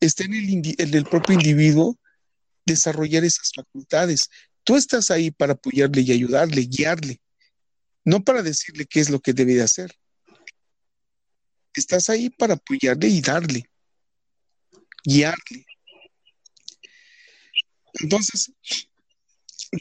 [0.00, 1.98] Está en el, en el propio individuo
[2.70, 4.28] desarrollar esas facultades.
[4.64, 7.20] Tú estás ahí para apoyarle y ayudarle, guiarle,
[8.04, 9.94] no para decirle qué es lo que debe de hacer.
[11.74, 13.70] Estás ahí para apoyarle y darle,
[15.04, 15.66] guiarle.
[17.94, 18.52] Entonces,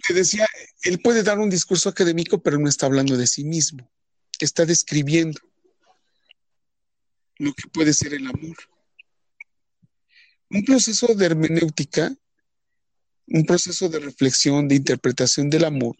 [0.07, 0.47] te decía,
[0.83, 3.89] él puede dar un discurso académico, pero no está hablando de sí mismo.
[4.39, 5.39] Está describiendo
[7.37, 8.57] lo que puede ser el amor.
[10.49, 12.15] Un proceso de hermenéutica,
[13.31, 15.95] un proceso de reflexión, de interpretación del amor,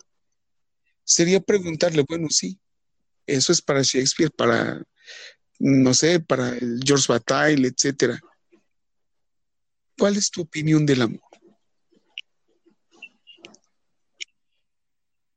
[1.03, 2.59] sería preguntarle, bueno, sí,
[3.25, 4.83] eso es para Shakespeare, para
[5.59, 8.19] no sé, para el George Bataille, etcétera.
[9.97, 11.21] ¿Cuál es tu opinión del amor?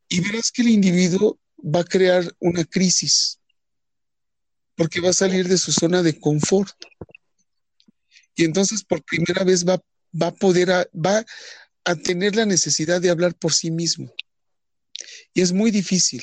[0.08, 3.40] Y verás que el individuo va a crear una crisis,
[4.76, 6.76] porque va a salir de su zona de confort.
[8.34, 9.80] Y entonces por primera vez va,
[10.20, 11.24] va a poder, va
[11.84, 14.12] a tener la necesidad de hablar por sí mismo.
[15.34, 16.22] Y es muy difícil.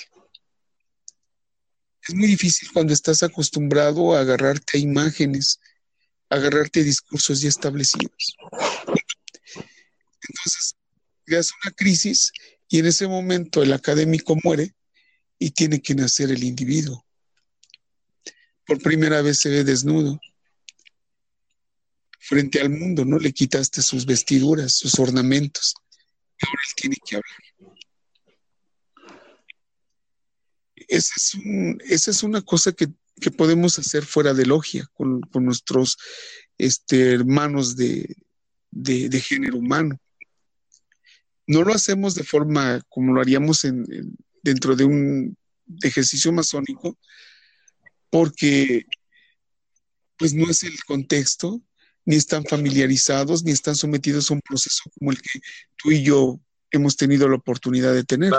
[2.07, 5.59] Es muy difícil cuando estás acostumbrado a agarrarte a imágenes,
[6.29, 8.35] a agarrarte a discursos ya establecidos.
[10.27, 10.75] Entonces,
[11.25, 12.31] creas una crisis
[12.67, 14.75] y en ese momento el académico muere
[15.37, 17.05] y tiene que nacer el individuo.
[18.65, 20.19] Por primera vez se ve desnudo
[22.19, 23.17] frente al mundo, ¿no?
[23.17, 25.73] Le quitaste sus vestiduras, sus ornamentos.
[26.41, 27.49] Ahora él tiene que hablar.
[30.89, 32.87] esa es, una cosa que,
[33.37, 35.97] podemos hacer fuera de logia con, nuestros
[36.57, 38.15] este, hermanos de,
[39.21, 39.99] género humano.
[41.47, 43.65] No lo hacemos de forma como lo haríamos
[44.43, 45.37] dentro de un
[45.83, 46.97] ejercicio masónico,
[48.09, 48.85] porque
[50.17, 51.61] pues no es el contexto,
[52.09, 55.41] ni están familiarizados, ni están sometidos a un proceso como el que
[55.77, 56.39] tú y yo
[56.71, 58.33] hemos tenido la oportunidad de tener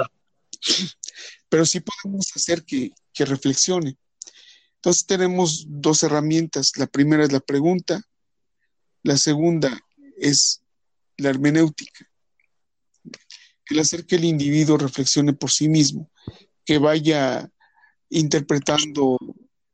[1.49, 3.99] pero sí podemos hacer que, reflexione.
[4.77, 6.73] Entonces tenemos dos herramientas.
[6.79, 8.01] La primera es la pregunta,
[9.03, 9.79] la segunda
[10.17, 10.63] es
[11.19, 12.09] la hermenéutica.
[13.67, 16.11] El hacer que el individuo reflexione por sí mismo,
[16.65, 17.47] que vaya
[18.09, 19.19] interpretando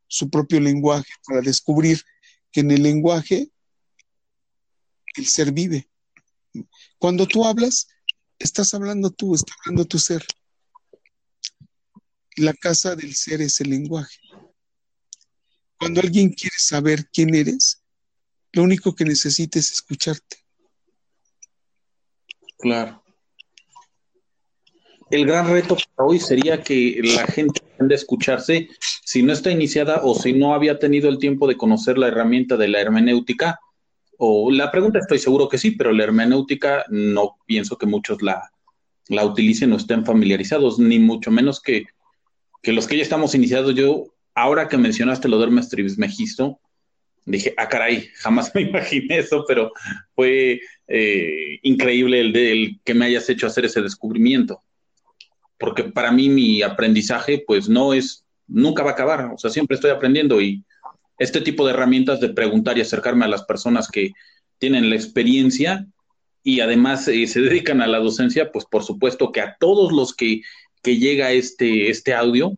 [0.08, 2.02] su propio lenguaje para descubrir
[2.50, 3.48] que en el lenguaje
[5.16, 5.88] el ser vive.
[6.98, 7.88] Cuando tú hablas,
[8.38, 10.24] estás hablando tú, está hablando tu ser.
[12.36, 14.18] La casa del ser es el lenguaje.
[15.78, 17.82] Cuando alguien quiere saber quién eres,
[18.52, 20.38] lo único que necesita es escucharte.
[22.58, 23.02] Claro.
[25.10, 28.68] El gran reto para hoy sería que la gente aprenda a escucharse
[29.04, 32.56] si no está iniciada o si no había tenido el tiempo de conocer la herramienta
[32.56, 33.60] de la hermenéutica.
[34.18, 38.50] O la pregunta estoy seguro que sí, pero la hermenéutica no pienso que muchos la,
[39.08, 41.86] la utilicen o estén familiarizados, ni mucho menos que
[42.66, 46.58] que los que ya estamos iniciados, yo, ahora que mencionaste lo de Hermes Trismegisto,
[47.24, 49.70] dije, ah, caray, jamás me imaginé eso, pero
[50.16, 54.62] fue eh, increíble el, de, el que me hayas hecho hacer ese descubrimiento.
[55.60, 59.76] Porque para mí mi aprendizaje, pues no es, nunca va a acabar, o sea, siempre
[59.76, 60.64] estoy aprendiendo y
[61.18, 64.12] este tipo de herramientas de preguntar y acercarme a las personas que
[64.58, 65.86] tienen la experiencia
[66.42, 70.14] y además eh, se dedican a la docencia, pues por supuesto que a todos los
[70.14, 70.42] que
[70.86, 72.56] que llega este, este audio,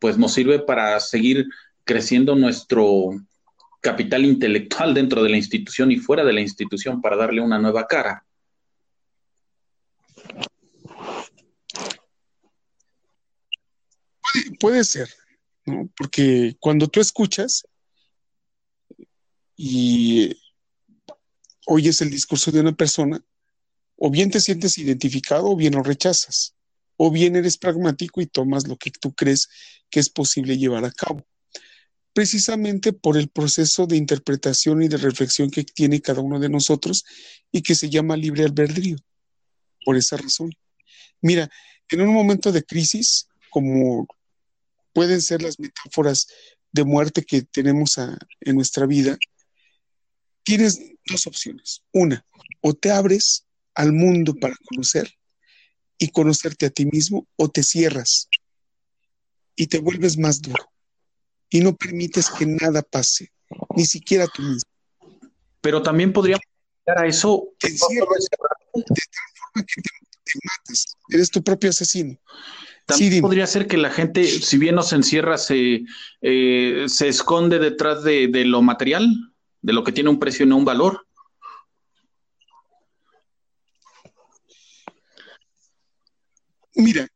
[0.00, 1.46] pues nos sirve para seguir
[1.84, 3.08] creciendo nuestro
[3.80, 7.86] capital intelectual dentro de la institución y fuera de la institución para darle una nueva
[7.86, 8.22] cara.
[14.60, 15.08] Puede, ser,
[15.96, 17.66] Porque cuando tú escuchas
[19.56, 20.36] y
[21.66, 23.22] oyes el discurso de una persona,
[23.96, 26.54] o bien te sientes identificado o bien lo rechazas,
[26.96, 29.48] o bien eres pragmático y tomas lo que tú crees
[29.90, 31.26] que es posible llevar a cabo,
[32.12, 37.04] precisamente por el proceso de interpretación y de reflexión que tiene cada uno de nosotros
[37.52, 38.96] y que se llama libre albedrío,
[39.84, 40.52] por esa razón.
[41.20, 41.50] Mira,
[41.90, 44.06] en un momento de crisis, como
[44.98, 46.26] pueden ser las metáforas
[46.72, 49.16] de muerte que tenemos en nuestra vida,
[50.42, 51.84] tienes dos opciones.
[51.92, 52.26] Una,
[52.62, 53.46] o te abres
[53.76, 55.08] al mundo para conocer
[55.98, 58.28] y conocerte a ti mismo, o te cierras
[59.54, 60.68] y te vuelves más duro
[61.48, 63.32] y no permites que nada pase,
[63.76, 64.70] ni siquiera tú mismo.
[65.60, 66.42] Pero también podríamos
[66.84, 67.50] llegar a eso.
[67.56, 69.90] Te encierras, forma que te,
[70.42, 72.18] matas, eres tu propio asesino.
[72.86, 75.84] También podría ser que la gente, si bien nos encierra, se,
[76.22, 79.06] eh, se esconde detrás de, de lo material
[79.62, 81.06] de lo que tiene un precio y no un valor.
[86.74, 87.08] Mira,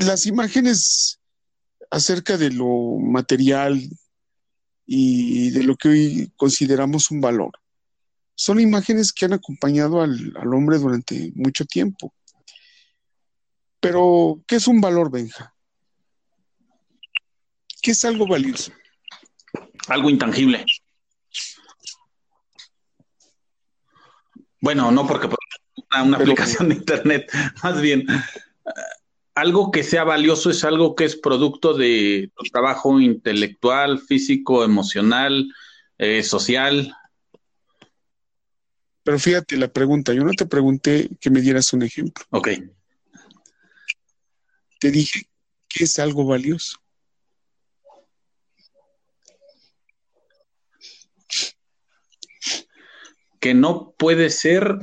[0.00, 1.20] las imágenes
[1.90, 3.82] acerca de lo material
[4.86, 7.52] y de lo que hoy consideramos un valor
[8.34, 12.14] son imágenes que han acompañado al, al hombre durante mucho tiempo.
[13.80, 15.54] Pero, ¿qué es un valor, Benja?
[17.82, 18.72] ¿Qué es algo valioso?
[19.88, 20.64] Algo intangible.
[24.60, 25.28] Bueno, no porque
[25.92, 27.30] una, aplicación de internet,
[27.62, 28.06] más bien
[29.34, 35.52] algo que sea valioso es algo que es producto de tu trabajo intelectual, físico, emocional,
[35.98, 36.96] eh, social.
[39.04, 42.24] Pero fíjate la pregunta, yo no te pregunté que me dieras un ejemplo.
[42.30, 42.48] Ok.
[44.80, 45.28] Te dije
[45.68, 46.78] que es algo valioso.
[53.44, 54.78] que no puede ser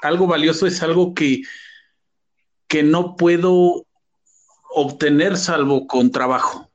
[0.00, 1.42] algo valioso, es algo que,
[2.66, 3.84] que no puedo
[4.70, 6.67] obtener salvo con trabajo.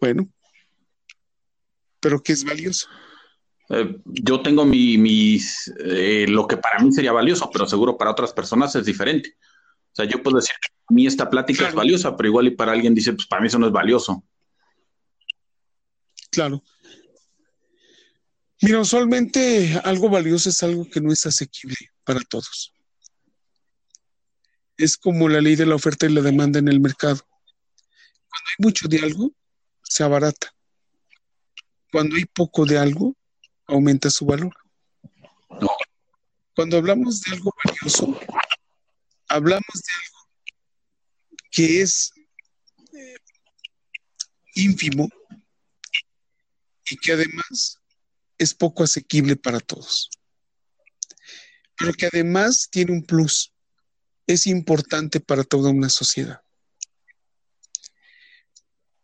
[0.00, 0.28] Bueno,
[2.00, 2.88] pero ¿qué es valioso?
[3.68, 8.12] Eh, yo tengo mi, mis, eh, lo que para mí sería valioso, pero seguro para
[8.12, 9.36] otras personas es diferente.
[9.92, 12.50] O sea, yo puedo decir que para mí esta plática es valiosa, pero igual y
[12.50, 14.22] para alguien dice, pues para mí eso no es valioso.
[16.30, 16.62] Claro.
[18.62, 22.72] Mira, usualmente algo valioso es algo que no es asequible para todos.
[24.76, 27.18] Es como la ley de la oferta y la demanda en el mercado.
[27.26, 29.32] Cuando hay mucho de algo,
[29.88, 30.54] se abarata.
[31.92, 33.16] Cuando hay poco de algo,
[33.66, 34.52] aumenta su valor.
[36.54, 38.18] Cuando hablamos de algo valioso,
[39.28, 40.30] hablamos de algo
[41.50, 42.12] que es
[42.92, 43.16] eh,
[44.54, 45.08] ínfimo
[46.90, 47.78] y que además
[48.38, 50.10] es poco asequible para todos,
[51.78, 53.52] pero que además tiene un plus,
[54.26, 56.45] es importante para toda una sociedad.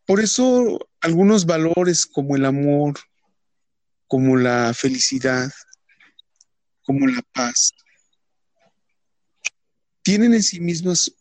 [0.07, 2.99] Por eso algunos valores como el amor,
[4.09, 5.51] como la felicidad,
[6.83, 7.73] como la paz,
[10.03, 11.13] tienen en sí mismas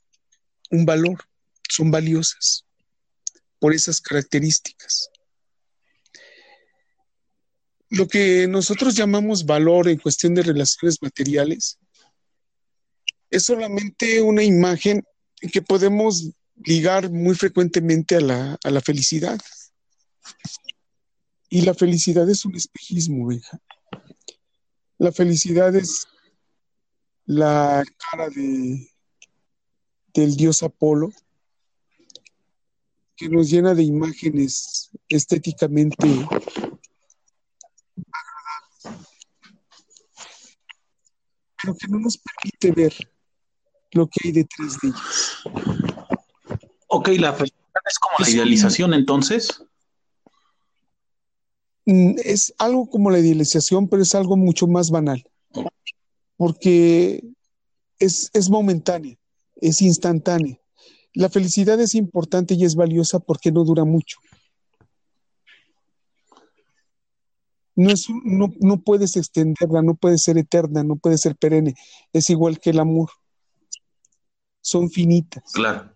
[0.72, 1.24] un valor,
[1.70, 2.66] son valiosas
[3.60, 5.10] por esas características.
[7.90, 11.78] Lo que nosotros llamamos valor en cuestión de relaciones materiales
[13.30, 15.04] es solamente una imagen
[15.52, 16.32] que podemos
[16.64, 19.40] ligar muy frecuentemente a la, a la felicidad.
[21.50, 23.60] Y la felicidad es un espejismo, hija.
[24.98, 26.08] La felicidad es
[27.26, 28.90] la cara de,
[30.14, 31.12] del dios Apolo,
[33.16, 36.08] que nos llena de imágenes estéticamente
[41.62, 42.94] pero que no nos permite ver
[43.92, 45.91] lo que hay detrás de ellas.
[46.94, 49.64] Ok, la felicidad es como la idealización entonces.
[51.86, 55.26] Mm, es algo como la idealización, pero es algo mucho más banal
[56.42, 57.24] porque
[58.00, 59.16] es, es momentánea,
[59.58, 60.60] es instantánea.
[61.14, 64.18] La felicidad es importante y es valiosa porque no dura mucho.
[67.76, 71.76] No, es, no, no, puedes extenderla, no puede ser eterna, no puede ser perenne.
[72.12, 73.12] Es igual que el amor.
[74.62, 75.44] Son finitas.
[75.54, 75.91] Claro.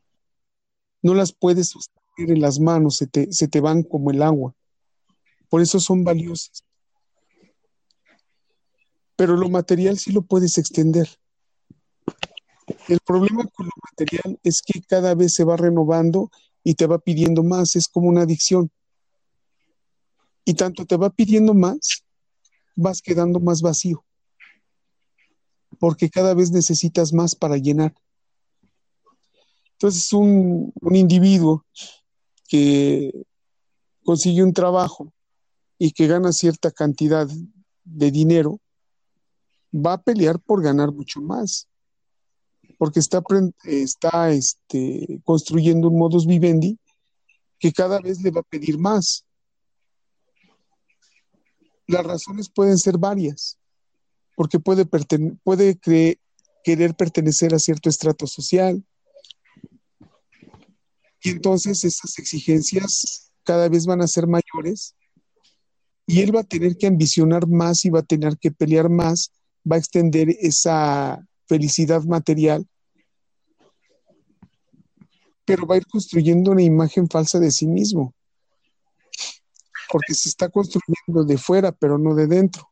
[1.05, 4.55] No las puedes sostener en las manos, se te, se te van como el agua.
[5.49, 6.63] Por eso son valiosas.
[9.15, 11.07] Pero lo material sí lo puedes extender.
[12.87, 16.31] El problema con lo material es que cada vez se va renovando
[16.63, 18.71] y te va pidiendo más, es como una adicción.
[20.43, 22.03] Y tanto te va pidiendo más,
[22.75, 24.03] vas quedando más vacío,
[25.77, 27.93] porque cada vez necesitas más para llenar.
[29.75, 31.65] Entonces, un, individuo
[32.47, 33.11] que
[34.03, 35.11] consigue un trabajo
[35.77, 37.27] y que gana cierta cantidad
[37.83, 38.61] de dinero,
[39.73, 41.67] va a pelear por ganar mucho más,
[42.77, 43.21] porque está,
[43.65, 46.79] está este, construyendo un modus vivendi
[47.59, 49.25] que cada vez le va a pedir más.
[51.87, 53.59] Las razones pueden ser varias,
[54.37, 55.77] porque puede, puede
[56.63, 58.81] querer pertenecer a cierto estrato social,
[61.25, 64.95] y entonces esas exigencias cada vez van a ser mayores
[66.05, 69.31] y él va a tener que ambicionar más y va a tener que pelear más,
[69.69, 72.67] va a extender esa felicidad material,
[75.45, 78.13] pero va a ir construyendo una imagen falsa de sí mismo,
[79.91, 82.69] porque se está construyendo de fuera, pero no de dentro.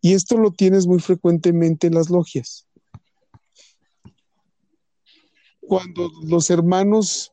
[0.00, 2.66] Y esto lo tienes muy frecuentemente en las logias.
[5.60, 7.31] Cuando los hermanos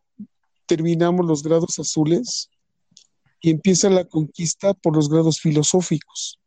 [0.69, 2.51] terminamos los grados azules,
[3.41, 6.39] y empieza la conquista por los grados filosóficos.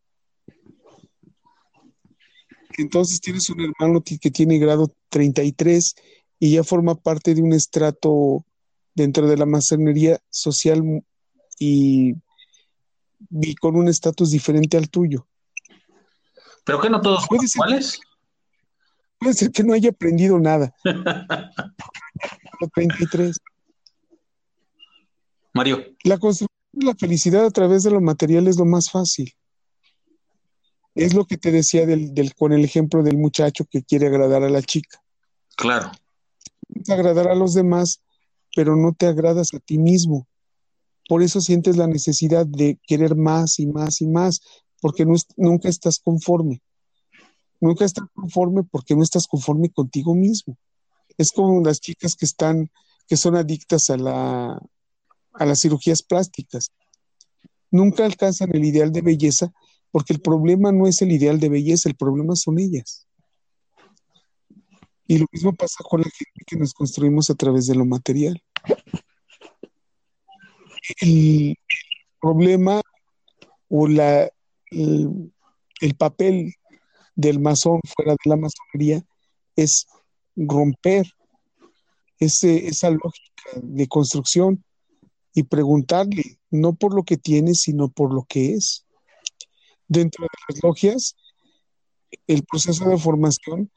[2.78, 5.94] Entonces tienes un hermano que tiene grado 33
[6.38, 8.44] y ya forma parte de un estrato
[8.94, 11.04] dentro de la masonería social
[11.58, 12.14] y,
[13.60, 15.26] con un estatus diferente al tuyo.
[16.64, 18.00] ¿Pero que no todos son iguales?
[19.18, 20.74] Puede ser que no haya aprendido nada.
[22.74, 23.36] 33.
[25.52, 25.84] Mario.
[26.04, 29.32] La construcción la felicidad a través de lo material es lo más fácil.
[30.94, 34.50] Es lo que te decía del, con el ejemplo del muchacho que quiere agradar a
[34.50, 35.02] la chica.
[35.56, 35.90] Claro.
[36.88, 38.02] Agradar a los demás,
[38.56, 40.26] pero no te agradas a ti mismo.
[41.08, 44.40] Por eso sientes la necesidad de querer más y más y más,
[44.80, 45.04] porque
[45.36, 46.62] nunca estás conforme.
[47.60, 50.56] Nunca estás conforme porque no estás conforme contigo mismo.
[51.18, 52.70] Es como las chicas que están,
[53.06, 54.58] que son adictas a la,
[55.34, 56.70] a las cirugías plásticas.
[57.70, 59.52] Nunca alcanzan el ideal de belleza
[59.90, 63.06] porque el problema no es el ideal de belleza, el problema son ellas.
[65.06, 68.42] Y lo mismo pasa con la gente que nos construimos a través de lo material.
[71.00, 71.56] El
[72.20, 72.80] problema
[73.68, 74.30] o la,
[74.70, 76.54] el, papel
[77.14, 79.04] del masón fuera de la masonería
[79.54, 79.86] es
[80.34, 81.06] romper
[82.18, 84.64] ese, esa lógica de construcción
[85.34, 88.84] y preguntarle, no por lo que tiene, sino por lo que es.
[89.88, 91.16] Dentro de las logias,
[92.26, 93.70] el proceso de formación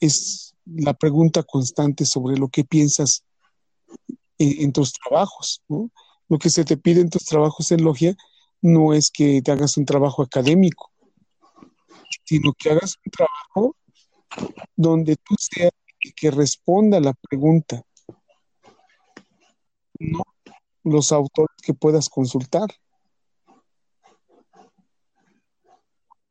[0.00, 3.24] es la pregunta constante sobre lo que piensas
[4.38, 5.62] en, tus trabajos.
[5.68, 8.16] Lo que se te pide en tus trabajos en logia
[8.60, 10.92] no es que te hagas un trabajo académico,
[12.24, 13.76] sino que hagas un trabajo
[14.76, 17.82] donde tú seas el que responda la pregunta,
[19.98, 20.22] no
[20.90, 22.68] los autores que puedas consultar.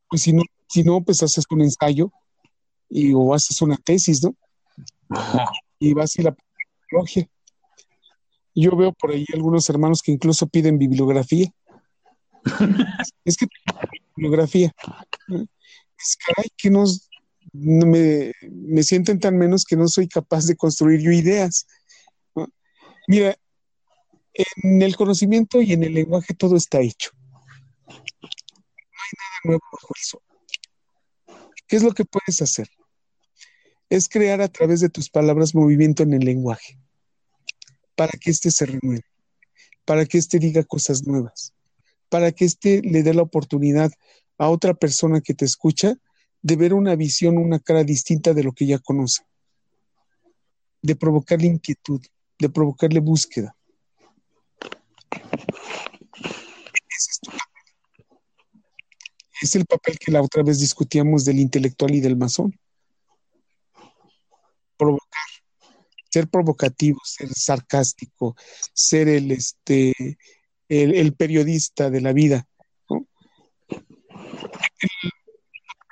[0.10, 2.12] Pues si no, si no, pues haces un ensayo
[2.90, 4.36] y o haces una tesis, ¿no?
[5.80, 6.36] Y vas a la
[6.90, 7.30] logia.
[8.56, 11.52] Yo veo por ahí algunos hermanos que incluso piden bibliografía.
[13.26, 13.46] es que
[14.16, 14.74] bibliografía.
[16.00, 17.08] Es caray que nos
[17.54, 21.68] me, me sienten tan menos que no soy capaz de construir yo ideas.
[23.08, 23.38] Mira,
[24.38, 27.12] en el conocimiento y en el lenguaje todo está hecho.
[27.88, 30.22] No hay nada nuevo bajo el sol.
[31.68, 32.70] ¿Qué es lo que puedes hacer?
[33.90, 36.80] Es crear a través de tus palabras movimiento en el lenguaje,
[37.96, 39.06] para que éste se renueve,
[39.86, 41.54] para que éste diga cosas nuevas,
[42.10, 43.92] para que éste le dé la oportunidad
[44.38, 45.96] a otra persona que te escucha
[46.42, 49.24] de ver una visión, una cara distinta de lo que ya conoce,
[50.82, 52.02] de provocarle inquietud,
[52.40, 53.57] de provocarle búsqueda.
[59.48, 62.54] Es el papel que la otra vez discutíamos del intelectual y del masón.
[64.78, 65.30] Provocar,
[66.12, 68.36] ser provocativo, ser sarcástico,
[68.74, 70.18] ser el, este,
[70.70, 72.48] el, periodista de la vida.
[72.90, 73.06] Los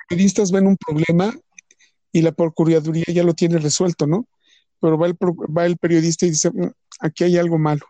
[0.08, 1.34] periodistas ven un problema
[2.12, 4.28] y la Procuraduría ya lo tiene resuelto, ¿no?
[4.80, 7.86] pero va el, va el periodista y dice, mm, aquí hay algo malo.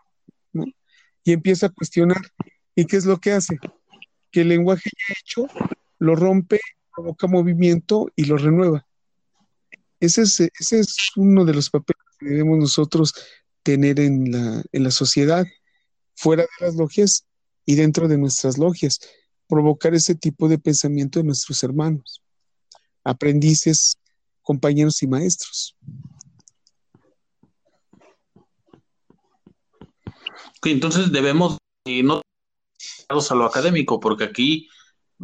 [1.23, 2.21] Y empieza a cuestionar.
[2.73, 3.59] ¿Y qué es lo que hace?
[4.31, 5.47] Que el lenguaje ya hecho
[5.99, 6.59] lo rompe,
[6.93, 8.85] provoca movimiento y lo renueva.
[9.99, 13.13] Ese es, ese es uno de los papeles que debemos nosotros
[13.63, 15.45] tener en la, en la sociedad,
[16.15, 17.25] fuera de las logias
[17.65, 18.99] y dentro de nuestras logias,
[19.47, 22.21] provocar ese tipo de pensamiento en nuestros hermanos,
[23.03, 23.97] aprendices,
[24.41, 25.75] compañeros y maestros.
[30.63, 32.03] Entonces debemos eh,
[33.09, 34.69] a lo académico, porque aquí,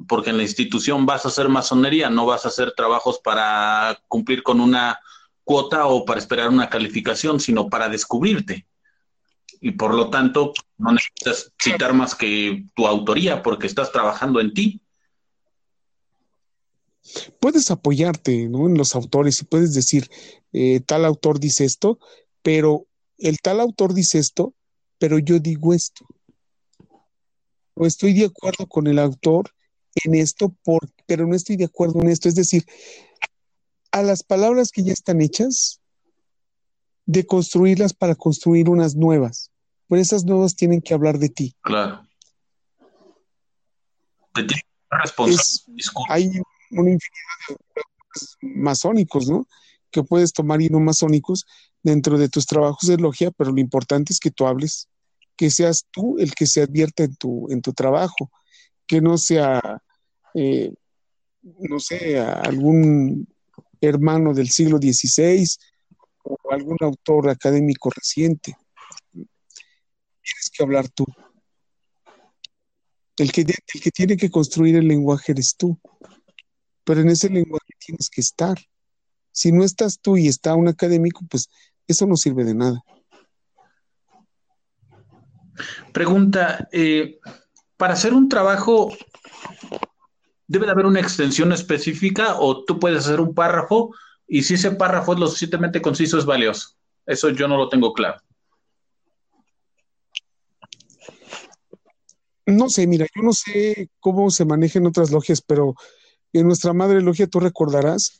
[0.07, 4.41] porque en la institución vas a hacer masonería, no vas a hacer trabajos para cumplir
[4.41, 4.99] con una
[5.43, 8.65] cuota o para esperar una calificación, sino para descubrirte.
[9.59, 14.53] Y por lo tanto, no necesitas citar más que tu autoría porque estás trabajando en
[14.53, 14.81] ti.
[17.39, 20.09] Puedes apoyarte en los autores y puedes decir,
[20.53, 21.99] eh, tal autor dice esto,
[22.41, 24.53] pero el tal autor dice esto,
[24.97, 26.05] pero yo digo esto.
[27.75, 29.51] No estoy de acuerdo con el autor
[30.03, 32.29] en esto, por, pero no estoy de acuerdo en esto.
[32.29, 32.65] Es decir,
[33.91, 35.79] a las palabras que ya están hechas,
[37.05, 39.51] de construirlas para construir unas nuevas.
[39.89, 41.55] Pero esas nuevas tienen que hablar de ti.
[41.61, 42.07] Claro.
[44.33, 44.55] De ti
[46.09, 46.29] hay
[46.71, 46.99] una infinidad
[47.75, 47.81] de
[48.41, 49.47] masónicos, ¿no?
[49.91, 51.45] Que puedes tomar y no masónicos
[51.81, 54.87] dentro de tus trabajos de logia, pero lo importante es que tú hables,
[55.35, 58.31] que seas tú el que se advierta en tu, en tu trabajo,
[58.87, 59.61] que no sea,
[60.33, 60.73] eh,
[61.41, 63.27] no sé, algún
[63.81, 65.47] hermano del siglo XVI
[66.23, 68.55] o algún autor académico reciente.
[69.11, 71.05] Tienes que hablar tú.
[73.17, 75.79] El que, el que tiene que construir el lenguaje eres tú,
[76.83, 78.57] pero en ese lenguaje tienes que estar.
[79.31, 81.49] Si no estás tú y está un académico, pues
[81.87, 82.83] eso no sirve de nada.
[85.91, 87.19] Pregunta, eh,
[87.77, 88.91] para hacer un trabajo
[90.47, 93.93] debe de haber una extensión específica o tú puedes hacer un párrafo
[94.27, 96.75] y si ese párrafo es lo suficientemente conciso es valioso.
[97.05, 98.21] Eso yo no lo tengo claro.
[102.45, 105.75] No sé, mira, yo no sé cómo se maneja en otras logias, pero
[106.33, 108.19] en nuestra madre logia tú recordarás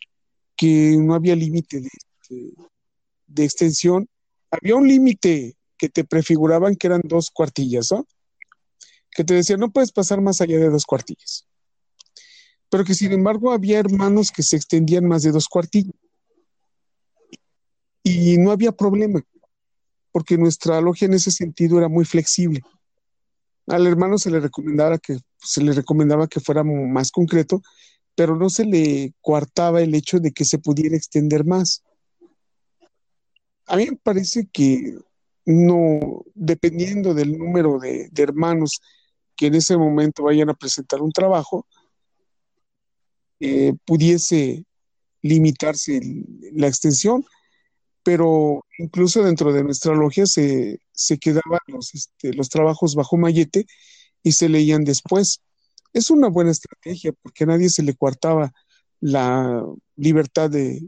[0.55, 1.81] que no había límite
[2.29, 4.07] de, extensión.
[4.49, 8.07] Había un límite que te prefiguraban que eran dos cuartillas, ¿no?
[9.11, 11.45] Que te decían, no puedes pasar más allá de dos cuartillas
[12.73, 15.93] pero que sin embargo había hermanos que se extendían más de dos cuartillas.
[18.01, 19.21] Y no había problema,
[20.11, 22.61] porque nuestra logia en ese sentido era muy flexible.
[23.67, 27.61] Al hermano se le recomendaba que, se le recomendaba que fuera más concreto,
[28.15, 31.83] pero no se le coartaba el hecho de que se pudiera extender más.
[33.67, 34.97] A mí me parece que
[35.45, 38.79] no, dependiendo del número de hermanos
[39.35, 41.65] que en ese momento vayan a presentar un trabajo,
[43.39, 44.65] eh, pudiese
[45.21, 45.99] limitarse
[46.53, 47.25] la extensión,
[48.03, 50.79] pero incluso dentro de nuestra logia se,
[51.19, 53.65] quedaban los, este, los trabajos bajo mallete
[54.23, 55.41] y se leían después.
[55.93, 58.53] Es una buena estrategia porque a nadie se le coartaba
[58.99, 59.65] la
[59.95, 60.81] libertad de,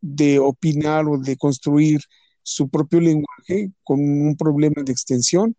[0.00, 2.00] de opinar o de construir
[2.42, 5.56] su propio lenguaje con un problema de extensión.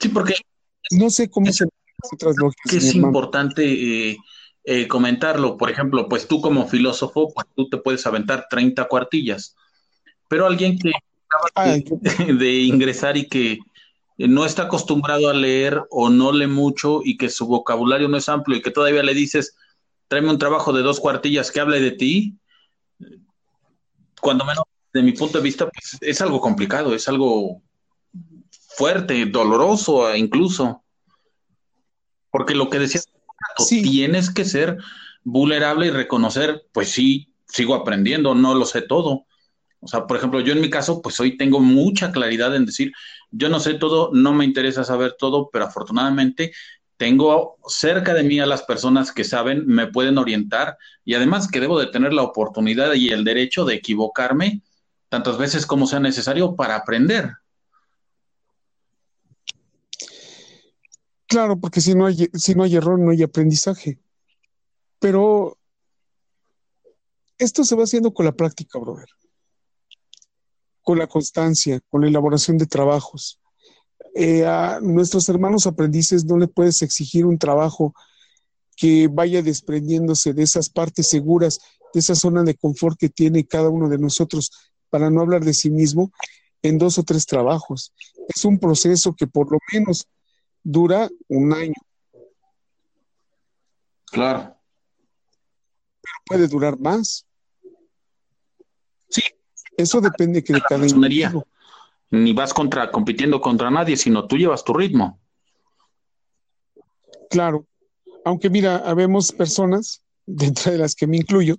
[0.00, 0.34] Sí, porque
[0.90, 1.64] no sé cómo se
[2.12, 2.36] otras.
[2.68, 3.64] Que es importante
[4.10, 4.16] eh,
[4.64, 5.56] eh, comentarlo.
[5.56, 9.56] Por ejemplo, pues tú como filósofo, pues tú te puedes aventar 30 cuartillas,
[10.28, 10.92] pero alguien que
[11.26, 11.76] acaba
[12.38, 13.58] de, ingresar y que
[14.18, 18.28] no está acostumbrado a leer o no lee mucho y que su vocabulario no es
[18.28, 19.56] amplio y que todavía le dices,
[20.08, 22.38] tráeme un trabajo de dos cuartillas que hable de ti,
[24.20, 27.62] cuando menos de mi punto de vista, pues es algo complicado, es algo
[28.76, 30.82] fuerte, doloroso incluso.
[32.30, 33.08] Porque lo que decías
[33.68, 34.78] Tienes que ser
[35.24, 39.26] vulnerable y reconocer, pues sí, sigo aprendiendo, no lo sé todo.
[39.80, 42.92] O sea, por ejemplo, yo en mi caso, pues hoy tengo mucha claridad en decir,
[43.30, 46.52] yo no sé todo, no me interesa saber todo, pero afortunadamente
[46.96, 51.60] tengo cerca de mí a las personas que saben, me pueden orientar y además que
[51.60, 54.62] debo de tener la oportunidad y el derecho de equivocarme
[55.08, 57.32] tantas veces como sea necesario para aprender.
[61.26, 63.98] Claro, porque si no hay, si no hay error, no hay aprendizaje.
[64.98, 65.58] Pero
[67.36, 69.08] esto se va haciendo con la práctica, brother.
[70.82, 73.40] Con la constancia, con la elaboración de trabajos.
[74.14, 77.94] Eh, a nuestros hermanos aprendices no le puedes exigir un trabajo
[78.74, 81.60] que vaya desprendiéndose de esas partes seguras,
[81.92, 84.50] de esa zona de confort que tiene cada uno de nosotros
[84.90, 86.12] para no hablar de sí mismo,
[86.62, 87.92] en dos o tres trabajos.
[88.28, 90.06] Es un proceso que por lo menos
[90.62, 91.74] dura un año.
[94.06, 94.56] Claro.
[96.00, 97.26] Pero puede durar más.
[99.08, 99.22] Sí.
[99.76, 101.46] Eso depende que de cada individuo.
[102.10, 105.20] Ni vas contra, compitiendo contra nadie, sino tú llevas tu ritmo.
[107.30, 107.66] Claro.
[108.24, 111.56] Aunque mira, habemos personas, dentro de las que me incluyo,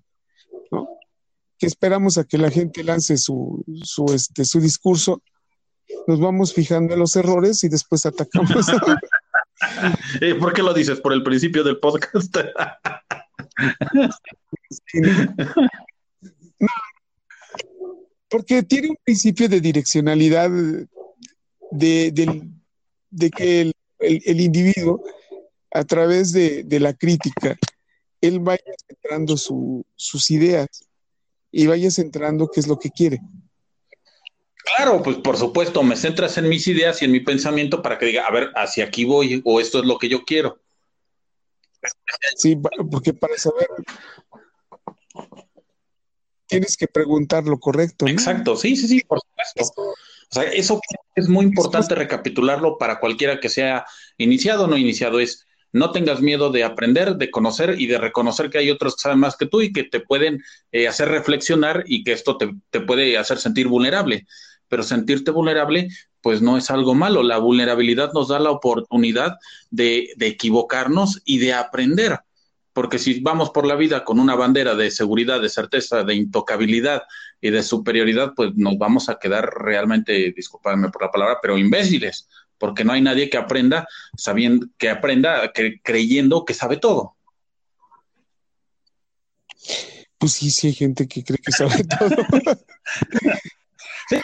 [1.60, 5.22] que esperamos a que la gente lance su, su, este, su discurso,
[6.08, 8.52] nos vamos fijando en los errores y después atacamos.
[10.22, 11.02] Eh, ¿Por qué lo dices?
[11.02, 12.34] ¿Por el principio del podcast?
[18.30, 20.50] porque tiene un principio de direccionalidad
[21.72, 22.14] de,
[23.12, 25.04] de, que el, el, individuo,
[25.74, 27.58] a través de, de, la crítica,
[28.22, 30.89] él vaya centrando su, sus ideas
[31.52, 33.20] y vaya centrando qué es lo que quiere.
[34.76, 38.06] Claro, pues por supuesto, me centras en mis ideas y en mi pensamiento para que
[38.06, 40.60] diga, a ver, hacia aquí voy o esto es lo que yo quiero.
[42.36, 42.58] Sí,
[42.92, 43.68] porque para saber
[46.50, 48.08] tienes que preguntar lo correcto.
[48.08, 49.82] Exacto, sí, sí, sí, por supuesto.
[49.82, 49.96] O
[50.32, 50.82] sea, eso
[51.16, 53.86] es muy importante recapitularlo para cualquiera que sea
[54.18, 55.20] iniciado o no iniciado.
[55.20, 59.02] Es no tengas miedo de aprender, de conocer y de reconocer que hay otros que
[59.02, 62.82] saben más que tú y que te pueden eh, hacer reflexionar y que esto te,
[62.82, 64.26] puede hacer sentir vulnerable.
[64.68, 65.90] Pero sentirte vulnerable,
[66.22, 67.24] pues no es algo malo.
[67.24, 69.38] La vulnerabilidad nos da la oportunidad
[69.72, 72.20] de, de equivocarnos y de aprender.
[72.74, 77.02] Porque si vamos por la vida con una bandera de seguridad, de certeza, de intocabilidad
[77.42, 82.28] y de superioridad, pues nos vamos a quedar realmente, disculpadme por la palabra, pero imbéciles
[82.60, 85.52] porque no hay nadie que aprenda sabiendo, que aprenda
[85.84, 87.16] creyendo que sabe todo.
[90.18, 92.10] Pues sí, sí hay gente que cree que sabe todo.
[94.10, 94.18] sí.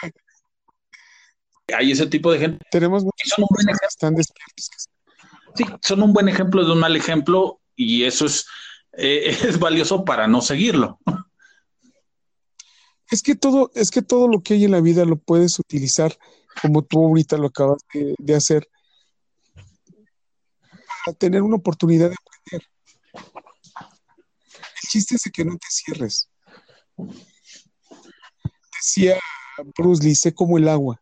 [1.74, 2.64] Hay ese tipo de gente.
[2.70, 3.88] Tenemos muchos son un buen ejemplo.
[3.88, 4.70] están despiertos.
[5.56, 8.46] Sí, son un buen ejemplo de un mal ejemplo y eso es,
[8.92, 11.00] eh, es valioso para no seguirlo.
[13.10, 16.16] Es que todo, es que todo lo que hay en la vida lo puedes utilizar
[16.60, 18.68] como tú ahorita lo acabas de, hacer,
[21.04, 22.68] para tener una oportunidad de aprender.
[23.14, 26.28] El chiste es que no te cierres.
[28.72, 29.18] Decía
[29.76, 31.00] Bruce Lee, sé como el agua.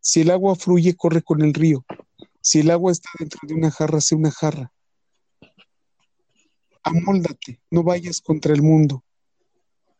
[0.00, 1.84] Si el agua fluye, corre con el río.
[2.40, 4.72] Si el agua está dentro de una jarra, sé una jarra.
[6.82, 9.04] Amóldate, no vayas contra el mundo.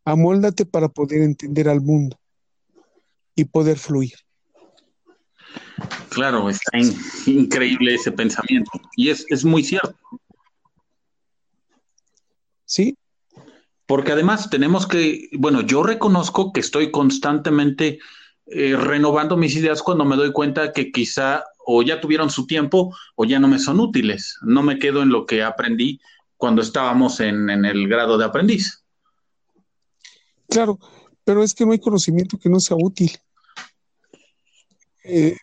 [0.06, 2.16] Amóldate para poder entender al mundo
[3.34, 4.14] y poder fluir.
[6.10, 6.78] Claro, está
[7.26, 9.96] increíble ese pensamiento y es, es muy cierto.
[12.64, 12.96] Sí.
[13.84, 17.98] Porque además tenemos que, bueno, yo reconozco que estoy constantemente
[18.46, 22.96] eh, renovando mis ideas cuando me doy cuenta que quizá o ya tuvieron su tiempo
[23.16, 24.38] o ya no me son útiles.
[24.42, 26.00] No me quedo en lo que aprendí
[26.36, 28.85] cuando estábamos en, en el grado de aprendiz.
[30.48, 30.78] Claro,
[31.24, 33.10] pero es que no hay conocimiento que no sea útil.
[35.04, 35.36] Eh,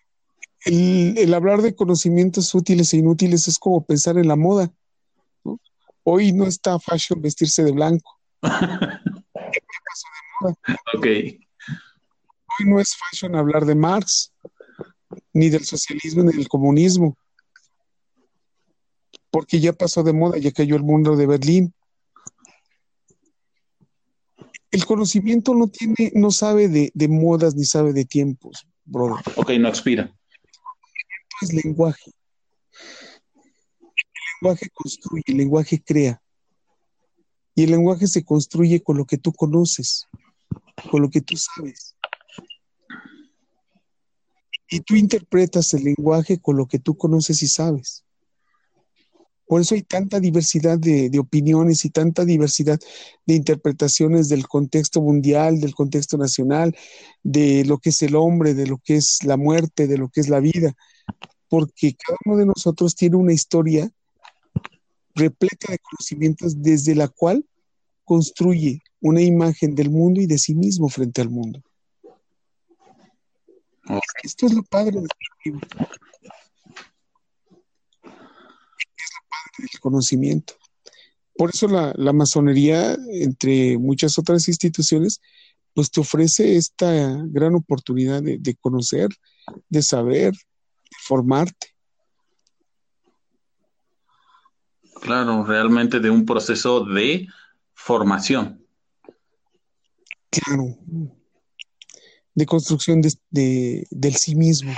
[0.66, 4.72] el, hablar de conocimientos útiles e inútiles es como pensar en la moda.
[6.04, 8.20] Hoy no está fashion vestirse de blanco.
[10.96, 11.06] Ok.
[11.06, 14.34] Hoy no es fashion hablar de Marx,
[15.34, 17.18] ni del socialismo, ni del comunismo.
[19.32, 21.74] Porque ya pasó de moda, ya cayó el mundo de Berlín.
[24.74, 29.24] El conocimiento no tiene, no sabe de, de modas ni sabe de tiempos, brother.
[29.38, 30.14] Ok, no expira
[31.44, 32.12] es lenguaje.
[32.72, 36.22] El lenguaje construye, el lenguaje crea.
[37.56, 40.08] Y el lenguaje se construye con lo que tú conoces,
[40.90, 41.96] con lo que tú sabes.
[44.70, 48.04] Y tú interpretas el lenguaje con lo que tú conoces y sabes.
[49.46, 52.80] Por eso hay tanta diversidad de, de, opiniones y tanta diversidad
[53.26, 56.76] de interpretaciones del contexto mundial, del contexto nacional,
[57.24, 60.22] de lo que es el hombre, de lo que es la muerte, de lo que
[60.22, 60.74] es la vida.
[61.50, 63.92] Porque cada uno de nosotros tiene una historia
[65.16, 67.46] repleta de conocimientos desde la cual
[68.04, 71.62] construye una imagen del mundo y de sí mismo frente al mundo.
[74.24, 75.08] Esto es lo padre del
[75.46, 75.54] Es
[79.58, 80.54] del conocimiento.
[81.36, 85.20] Por eso la, masonería, entre muchas otras instituciones,
[85.74, 89.10] pues te ofrece esta gran oportunidad de conocer,
[89.70, 90.34] de saber,
[91.00, 91.74] formarte.
[95.02, 97.28] Claro, realmente de un proceso de
[97.74, 98.64] formación.
[100.30, 100.78] Claro.
[102.34, 104.72] de construcción de, del sí mismo,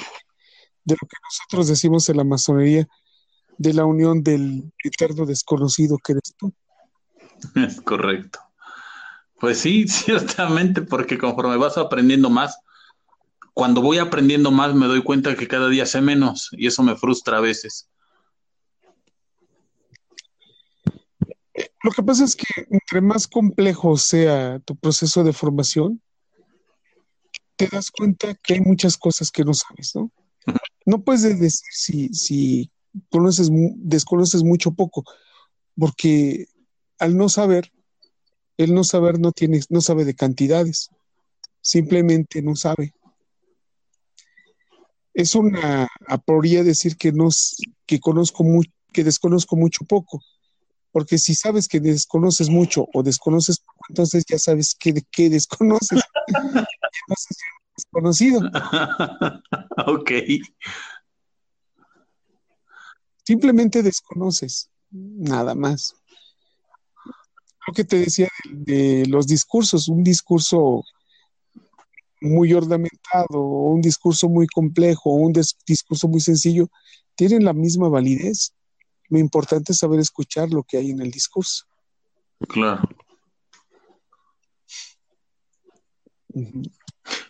[0.84, 2.88] de lo que nosotros decimos en la masonería,
[3.58, 6.54] de la unión del eterno desconocido que eres tú.
[7.56, 8.40] Es correcto.
[9.40, 12.58] Pues sí, ciertamente, porque conforme vas aprendiendo más,
[13.54, 16.96] cuando voy aprendiendo más me doy cuenta que cada día sé menos y eso me
[16.96, 17.90] frustra a veces.
[21.84, 26.02] Lo que pasa es que entre más complejo sea tu proceso de formación,
[27.56, 30.12] te das cuenta que hay muchas cosas que no sabes, ¿no?
[30.86, 32.72] No puedes decir si, si
[33.10, 35.04] conoces, desconoces mucho poco,
[35.78, 36.48] porque
[37.00, 37.72] al no saber,
[38.58, 40.90] el no saber no tiene, no sabe de cantidades,
[41.62, 42.94] simplemente no sabe.
[45.14, 47.30] Es una aporía decir que no,
[47.86, 50.22] que conozco mucho, que desconozco mucho poco,
[50.92, 56.02] porque si sabes que desconoces mucho o desconoces poco, entonces ya sabes que, que desconoces.
[57.76, 58.40] desconocido.
[59.88, 60.12] ok.
[63.26, 65.96] Simplemente desconoces, nada más.
[67.68, 70.84] Lo que te decía de, los discursos, un discurso
[72.22, 75.34] muy ornamentado, un discurso muy complejo, un
[75.66, 76.70] discurso muy sencillo,
[77.16, 78.54] tienen la misma validez.
[79.10, 81.66] Lo importante es saber escuchar lo que hay en el discurso.
[82.48, 82.88] Claro.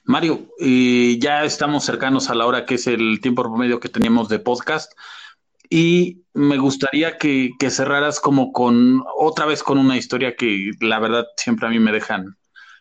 [0.03, 4.27] Mario, eh, ya estamos cercanos a la hora que es el tiempo promedio que teníamos
[4.27, 4.91] de podcast
[5.75, 11.25] y me gustaría que, cerraras como con otra vez con una historia que la verdad
[11.35, 12.37] siempre a mí me dejan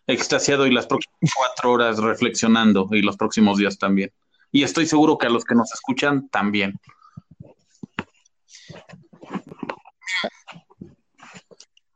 [0.07, 4.13] extasiado y las próximas cuatro horas reflexionando y los próximos días también.
[4.53, 6.79] Y estoy seguro que a los que nos escuchan también.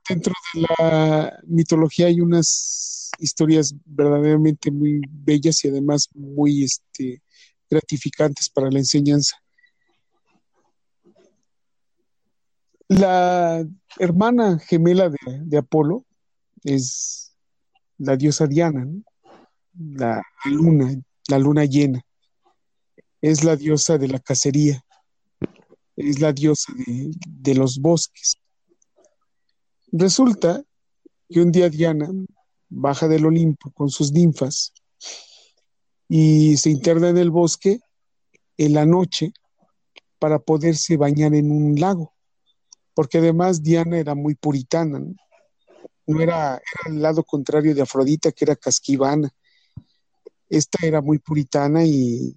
[0.09, 7.23] Dentro de la mitología hay unas historias verdaderamente muy bellas y además muy este,
[7.71, 9.37] gratificantes para la enseñanza.
[12.89, 13.67] La
[13.99, 16.07] hermana gemela de, Apolo
[16.65, 17.37] es
[17.99, 18.87] la diosa Diana,
[19.75, 20.95] la, luna,
[21.29, 22.03] la luna llena.
[23.21, 24.83] Es la diosa de la cacería,
[25.97, 28.37] es la diosa de, de los bosques.
[29.93, 30.63] Resulta
[31.29, 32.09] que un día Diana
[32.71, 34.73] baja del Olimpo con sus ninfas
[36.09, 37.81] y se interna en el bosque
[38.57, 39.33] en la noche
[40.19, 42.15] para poderse bañar en un lago,
[42.99, 44.99] porque además Diana era muy puritana,
[46.05, 49.31] no, era, el lado contrario de Afrodita, que era casquivana.
[50.49, 52.37] Esta era muy puritana y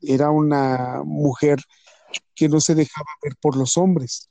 [0.00, 1.60] era una mujer
[2.34, 4.28] que no se dejaba ver por los hombres.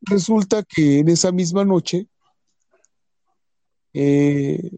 [0.00, 2.08] Resulta que en esa misma noche
[3.92, 4.72] eh,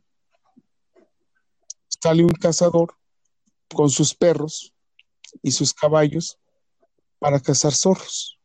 [1.88, 2.98] sale un cazador
[3.74, 4.74] con sus perros
[5.42, 6.38] y sus caballos
[7.18, 8.40] para cazar zorros.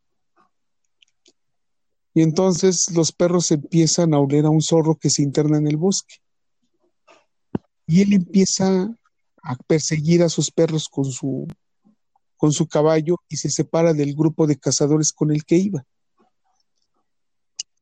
[2.17, 5.77] Y entonces los perros empiezan a oler a un zorro que se interna en el
[5.77, 6.15] bosque.
[7.85, 8.89] Y él empieza
[9.43, 11.47] a perseguir a sus perros con su,
[12.35, 15.85] con su caballo y se separa del grupo de cazadores con el que iba.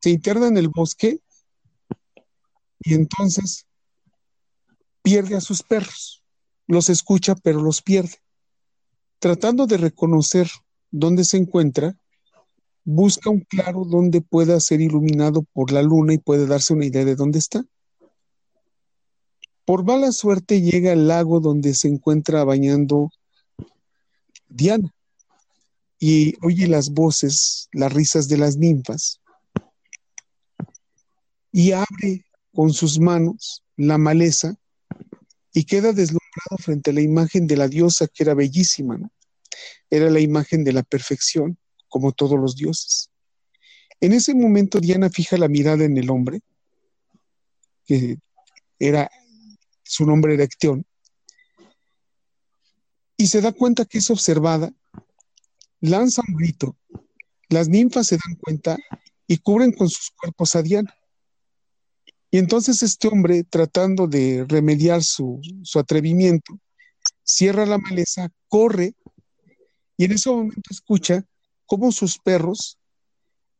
[0.02, 1.18] Se interna en el bosque
[2.80, 3.66] y entonces
[5.00, 6.22] pierde a sus perros.
[6.66, 8.18] Los escucha, pero los pierde.
[9.18, 10.50] Tratando de reconocer
[10.90, 11.96] dónde se encuentra,
[12.86, 17.04] busca un claro donde pueda ser iluminado por la luna y puede darse una idea
[17.04, 17.64] de dónde está.
[19.64, 23.10] Por mala suerte llega al lago donde se encuentra bañando
[24.48, 24.94] Diana.
[25.98, 29.20] Y oye las voces, las risas de las ninfas.
[31.50, 32.24] Y abre
[32.54, 34.54] con sus manos la maleza
[35.52, 39.10] y queda deslumbrado frente a la imagen de la diosa que era bellísima,
[39.90, 41.58] Era la imagen de la perfección,
[41.88, 43.10] como todos los dioses.
[44.00, 46.40] En ese momento Diana fija la mirada en el hombre,
[47.86, 48.18] que
[48.78, 49.10] era,
[49.82, 50.46] su nombre era
[53.16, 54.72] y se da cuenta que es observada,
[55.80, 56.76] lanza un grito,
[57.48, 58.76] las ninfas se dan cuenta
[59.26, 60.94] y cubren con sus cuerpos a Diana.
[62.30, 65.40] Y entonces este hombre, tratando de remediar su,
[65.74, 66.58] atrevimiento,
[67.22, 68.94] cierra la maleza, corre
[69.96, 71.24] y en ese momento escucha
[71.66, 72.78] cómo sus perros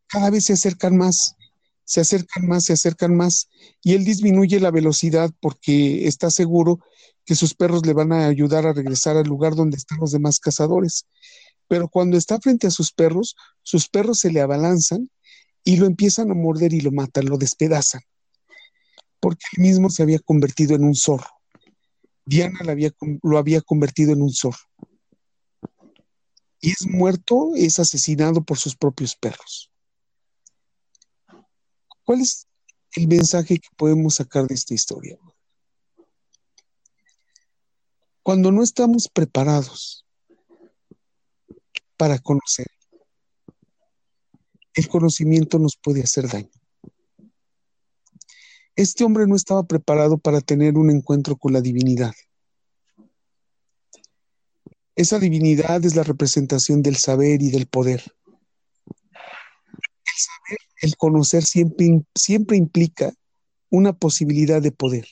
[0.08, 1.36] cada vez se acercan más,
[1.84, 3.48] se acercan más, se acercan más,
[3.82, 6.80] y él disminuye la velocidad porque está seguro
[7.24, 10.38] que sus perros le van a ayudar a regresar al lugar donde están los demás
[10.38, 11.06] cazadores.
[11.68, 15.10] Pero cuando está frente a sus perros, sus perros se le abalanzan
[15.64, 18.02] y lo empiezan a morder y lo matan, lo despedazan.
[19.20, 21.26] porque él mismo se había convertido en un zorro.
[22.24, 22.60] Diana
[23.22, 24.58] lo había convertido en un zorro.
[26.66, 29.70] Y es muerto, es asesinado por sus propios perros.
[32.04, 32.48] ¿Cuál es
[32.96, 35.16] el mensaje que podemos sacar de esta historia?
[38.20, 40.04] Cuando no estamos preparados
[41.96, 42.66] para conocer,
[44.74, 46.50] el conocimiento nos puede hacer daño.
[48.74, 52.12] Este hombre no estaba preparado para tener un encuentro con la divinidad.
[54.96, 58.02] Esa divinidad es la representación del saber y del poder.
[58.84, 63.12] El saber, el conocer siempre, siempre implica
[63.70, 65.06] una posibilidad de poder.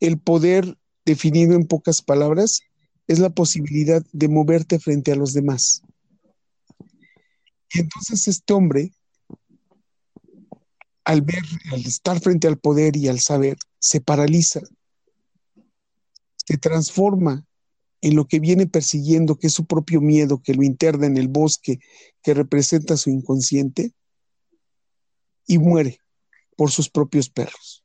[0.00, 0.76] El poder,
[1.06, 2.60] definido en pocas palabras,
[3.06, 5.82] es la posibilidad de moverte frente a los demás.
[7.72, 8.92] Y entonces este hombre
[11.04, 11.42] al ver,
[11.72, 14.60] al estar frente al poder y al saber, se paraliza,
[16.36, 17.44] se transforma
[18.04, 21.28] en lo que viene persiguiendo, que es su propio miedo, que lo interna en el
[21.28, 21.80] bosque,
[22.22, 23.94] que representa su inconsciente,
[25.46, 25.98] y muere
[26.54, 27.82] por sus propios perros.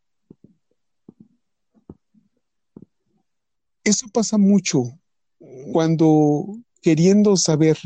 [3.86, 4.84] Eso pasa mucho
[5.72, 7.78] cuando queriendo saber,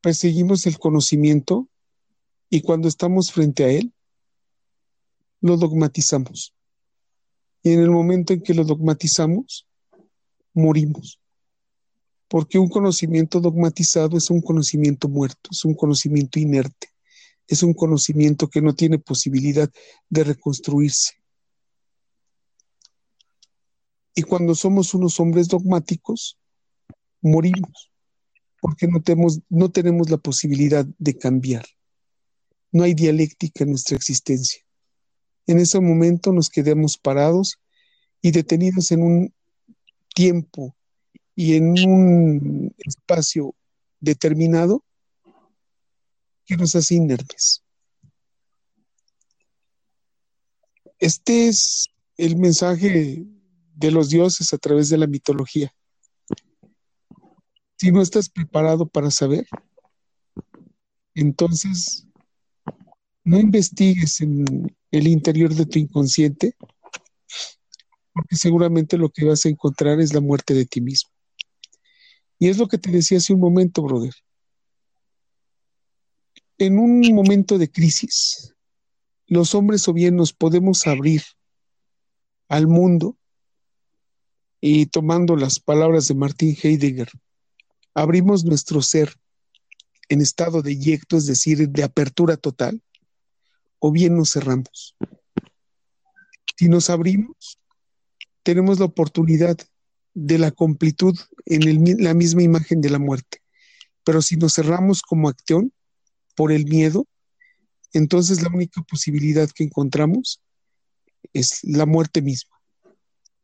[0.00, 1.68] perseguimos el conocimiento
[2.48, 3.92] y cuando estamos frente a Él,
[5.42, 6.54] lo dogmatizamos.
[7.62, 9.67] Y en el momento en que lo dogmatizamos,
[10.58, 11.20] morimos.
[12.28, 16.88] Porque un conocimiento dogmatizado es un conocimiento muerto, es un conocimiento inerte,
[17.46, 19.70] es un conocimiento que no tiene posibilidad
[20.10, 21.14] de reconstruirse.
[24.14, 26.38] Y cuando somos unos hombres dogmáticos,
[27.22, 27.90] morimos,
[28.60, 31.64] porque no tenemos, no tenemos la posibilidad de cambiar.
[32.72, 34.60] No hay dialéctica en nuestra existencia.
[35.46, 37.58] En ese momento nos quedamos parados
[38.20, 39.34] y detenidos en un
[40.18, 40.74] tiempo
[41.36, 43.54] y en un espacio
[44.00, 44.84] determinado
[46.44, 47.62] que nos hace inertes.
[50.98, 53.24] Este es el mensaje
[53.76, 55.72] de los dioses a través de la mitología.
[57.76, 59.46] Si no estás preparado para saber,
[61.14, 62.08] entonces
[63.22, 66.56] no investigues en el interior de tu inconsciente,
[68.18, 71.08] porque seguramente lo que vas a encontrar es la muerte de ti mismo.
[72.40, 74.12] Y es lo que te decía hace un momento, brother.
[76.58, 78.56] En un momento de crisis,
[79.28, 81.22] los hombres o bien nos podemos abrir
[82.48, 83.16] al mundo
[84.60, 87.10] y tomando las palabras de Martin Heidegger,
[87.94, 89.14] abrimos nuestro ser
[90.08, 92.82] en estado de yecto, es decir, de apertura total,
[93.78, 94.96] o bien nos cerramos.
[96.56, 97.60] Si nos abrimos,
[98.48, 99.58] tenemos la oportunidad
[100.14, 103.42] de la completud en la misma imagen de la muerte.
[104.04, 105.70] Pero si nos cerramos como acción
[106.34, 107.06] por el miedo,
[107.92, 110.40] entonces la única posibilidad que encontramos
[111.34, 112.56] es la muerte misma,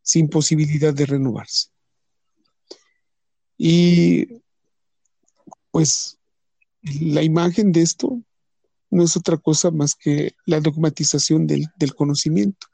[0.00, 1.68] sin posibilidad de renovarse.
[3.58, 4.40] Y
[5.70, 6.16] pues
[6.80, 8.22] la imagen de esto
[8.88, 12.68] no es otra cosa más que la dogmatización del, conocimiento.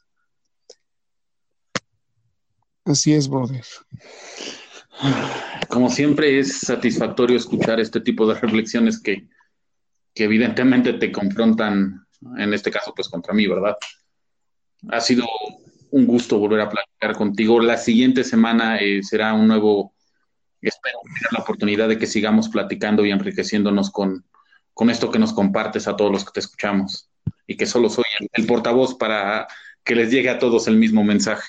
[2.84, 3.64] Así es, brother.
[5.68, 9.28] Como siempre, es satisfactorio escuchar este tipo de reflexiones que,
[10.14, 12.06] evidentemente te confrontan,
[12.36, 13.76] en este caso, pues contra mí, ¿verdad?
[14.88, 15.26] Ha sido
[15.90, 17.60] un gusto volver a platicar contigo.
[17.60, 19.94] La siguiente semana eh, será un nuevo,
[20.60, 24.24] espero tener la oportunidad de que sigamos platicando y enriqueciéndonos con,
[24.74, 27.10] con esto que nos compartes a todos los que te escuchamos
[27.46, 29.46] y que solo soy el, portavoz para
[29.84, 31.48] que les llegue a todos el mismo mensaje.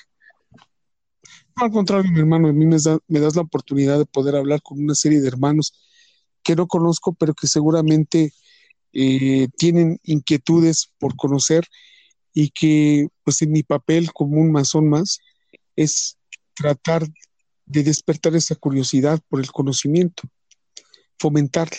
[1.56, 4.94] Al contrario, mi hermano, a mí me, das la oportunidad de poder hablar con una
[4.94, 5.72] serie de hermanos
[6.42, 8.32] que no conozco, pero que seguramente
[8.92, 11.66] eh, tienen inquietudes por conocer
[12.34, 15.18] y que, pues en mi papel como un masón más,
[15.76, 16.16] es
[16.54, 17.06] tratar
[17.66, 20.22] de despertar esa curiosidad por el conocimiento,
[21.18, 21.78] fomentarla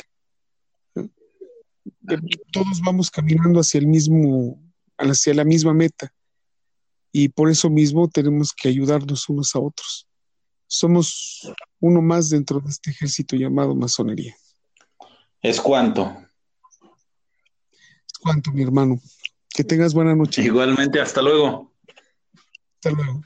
[2.51, 4.61] todos vamos caminando hacia el mismo,
[4.97, 6.13] hacia la misma meta.
[7.15, 10.07] Y por eso mismo tenemos que ayudarnos unos a otros.
[10.67, 11.49] Somos
[11.79, 14.35] uno más dentro de este ejército llamado masonería.
[15.39, 16.11] ¿Es cuánto?
[18.07, 18.99] Es cuánto, mi hermano.
[19.47, 20.41] Que tengas buena noche.
[20.41, 21.71] Igualmente, hasta luego.
[22.75, 23.23] Hasta luego.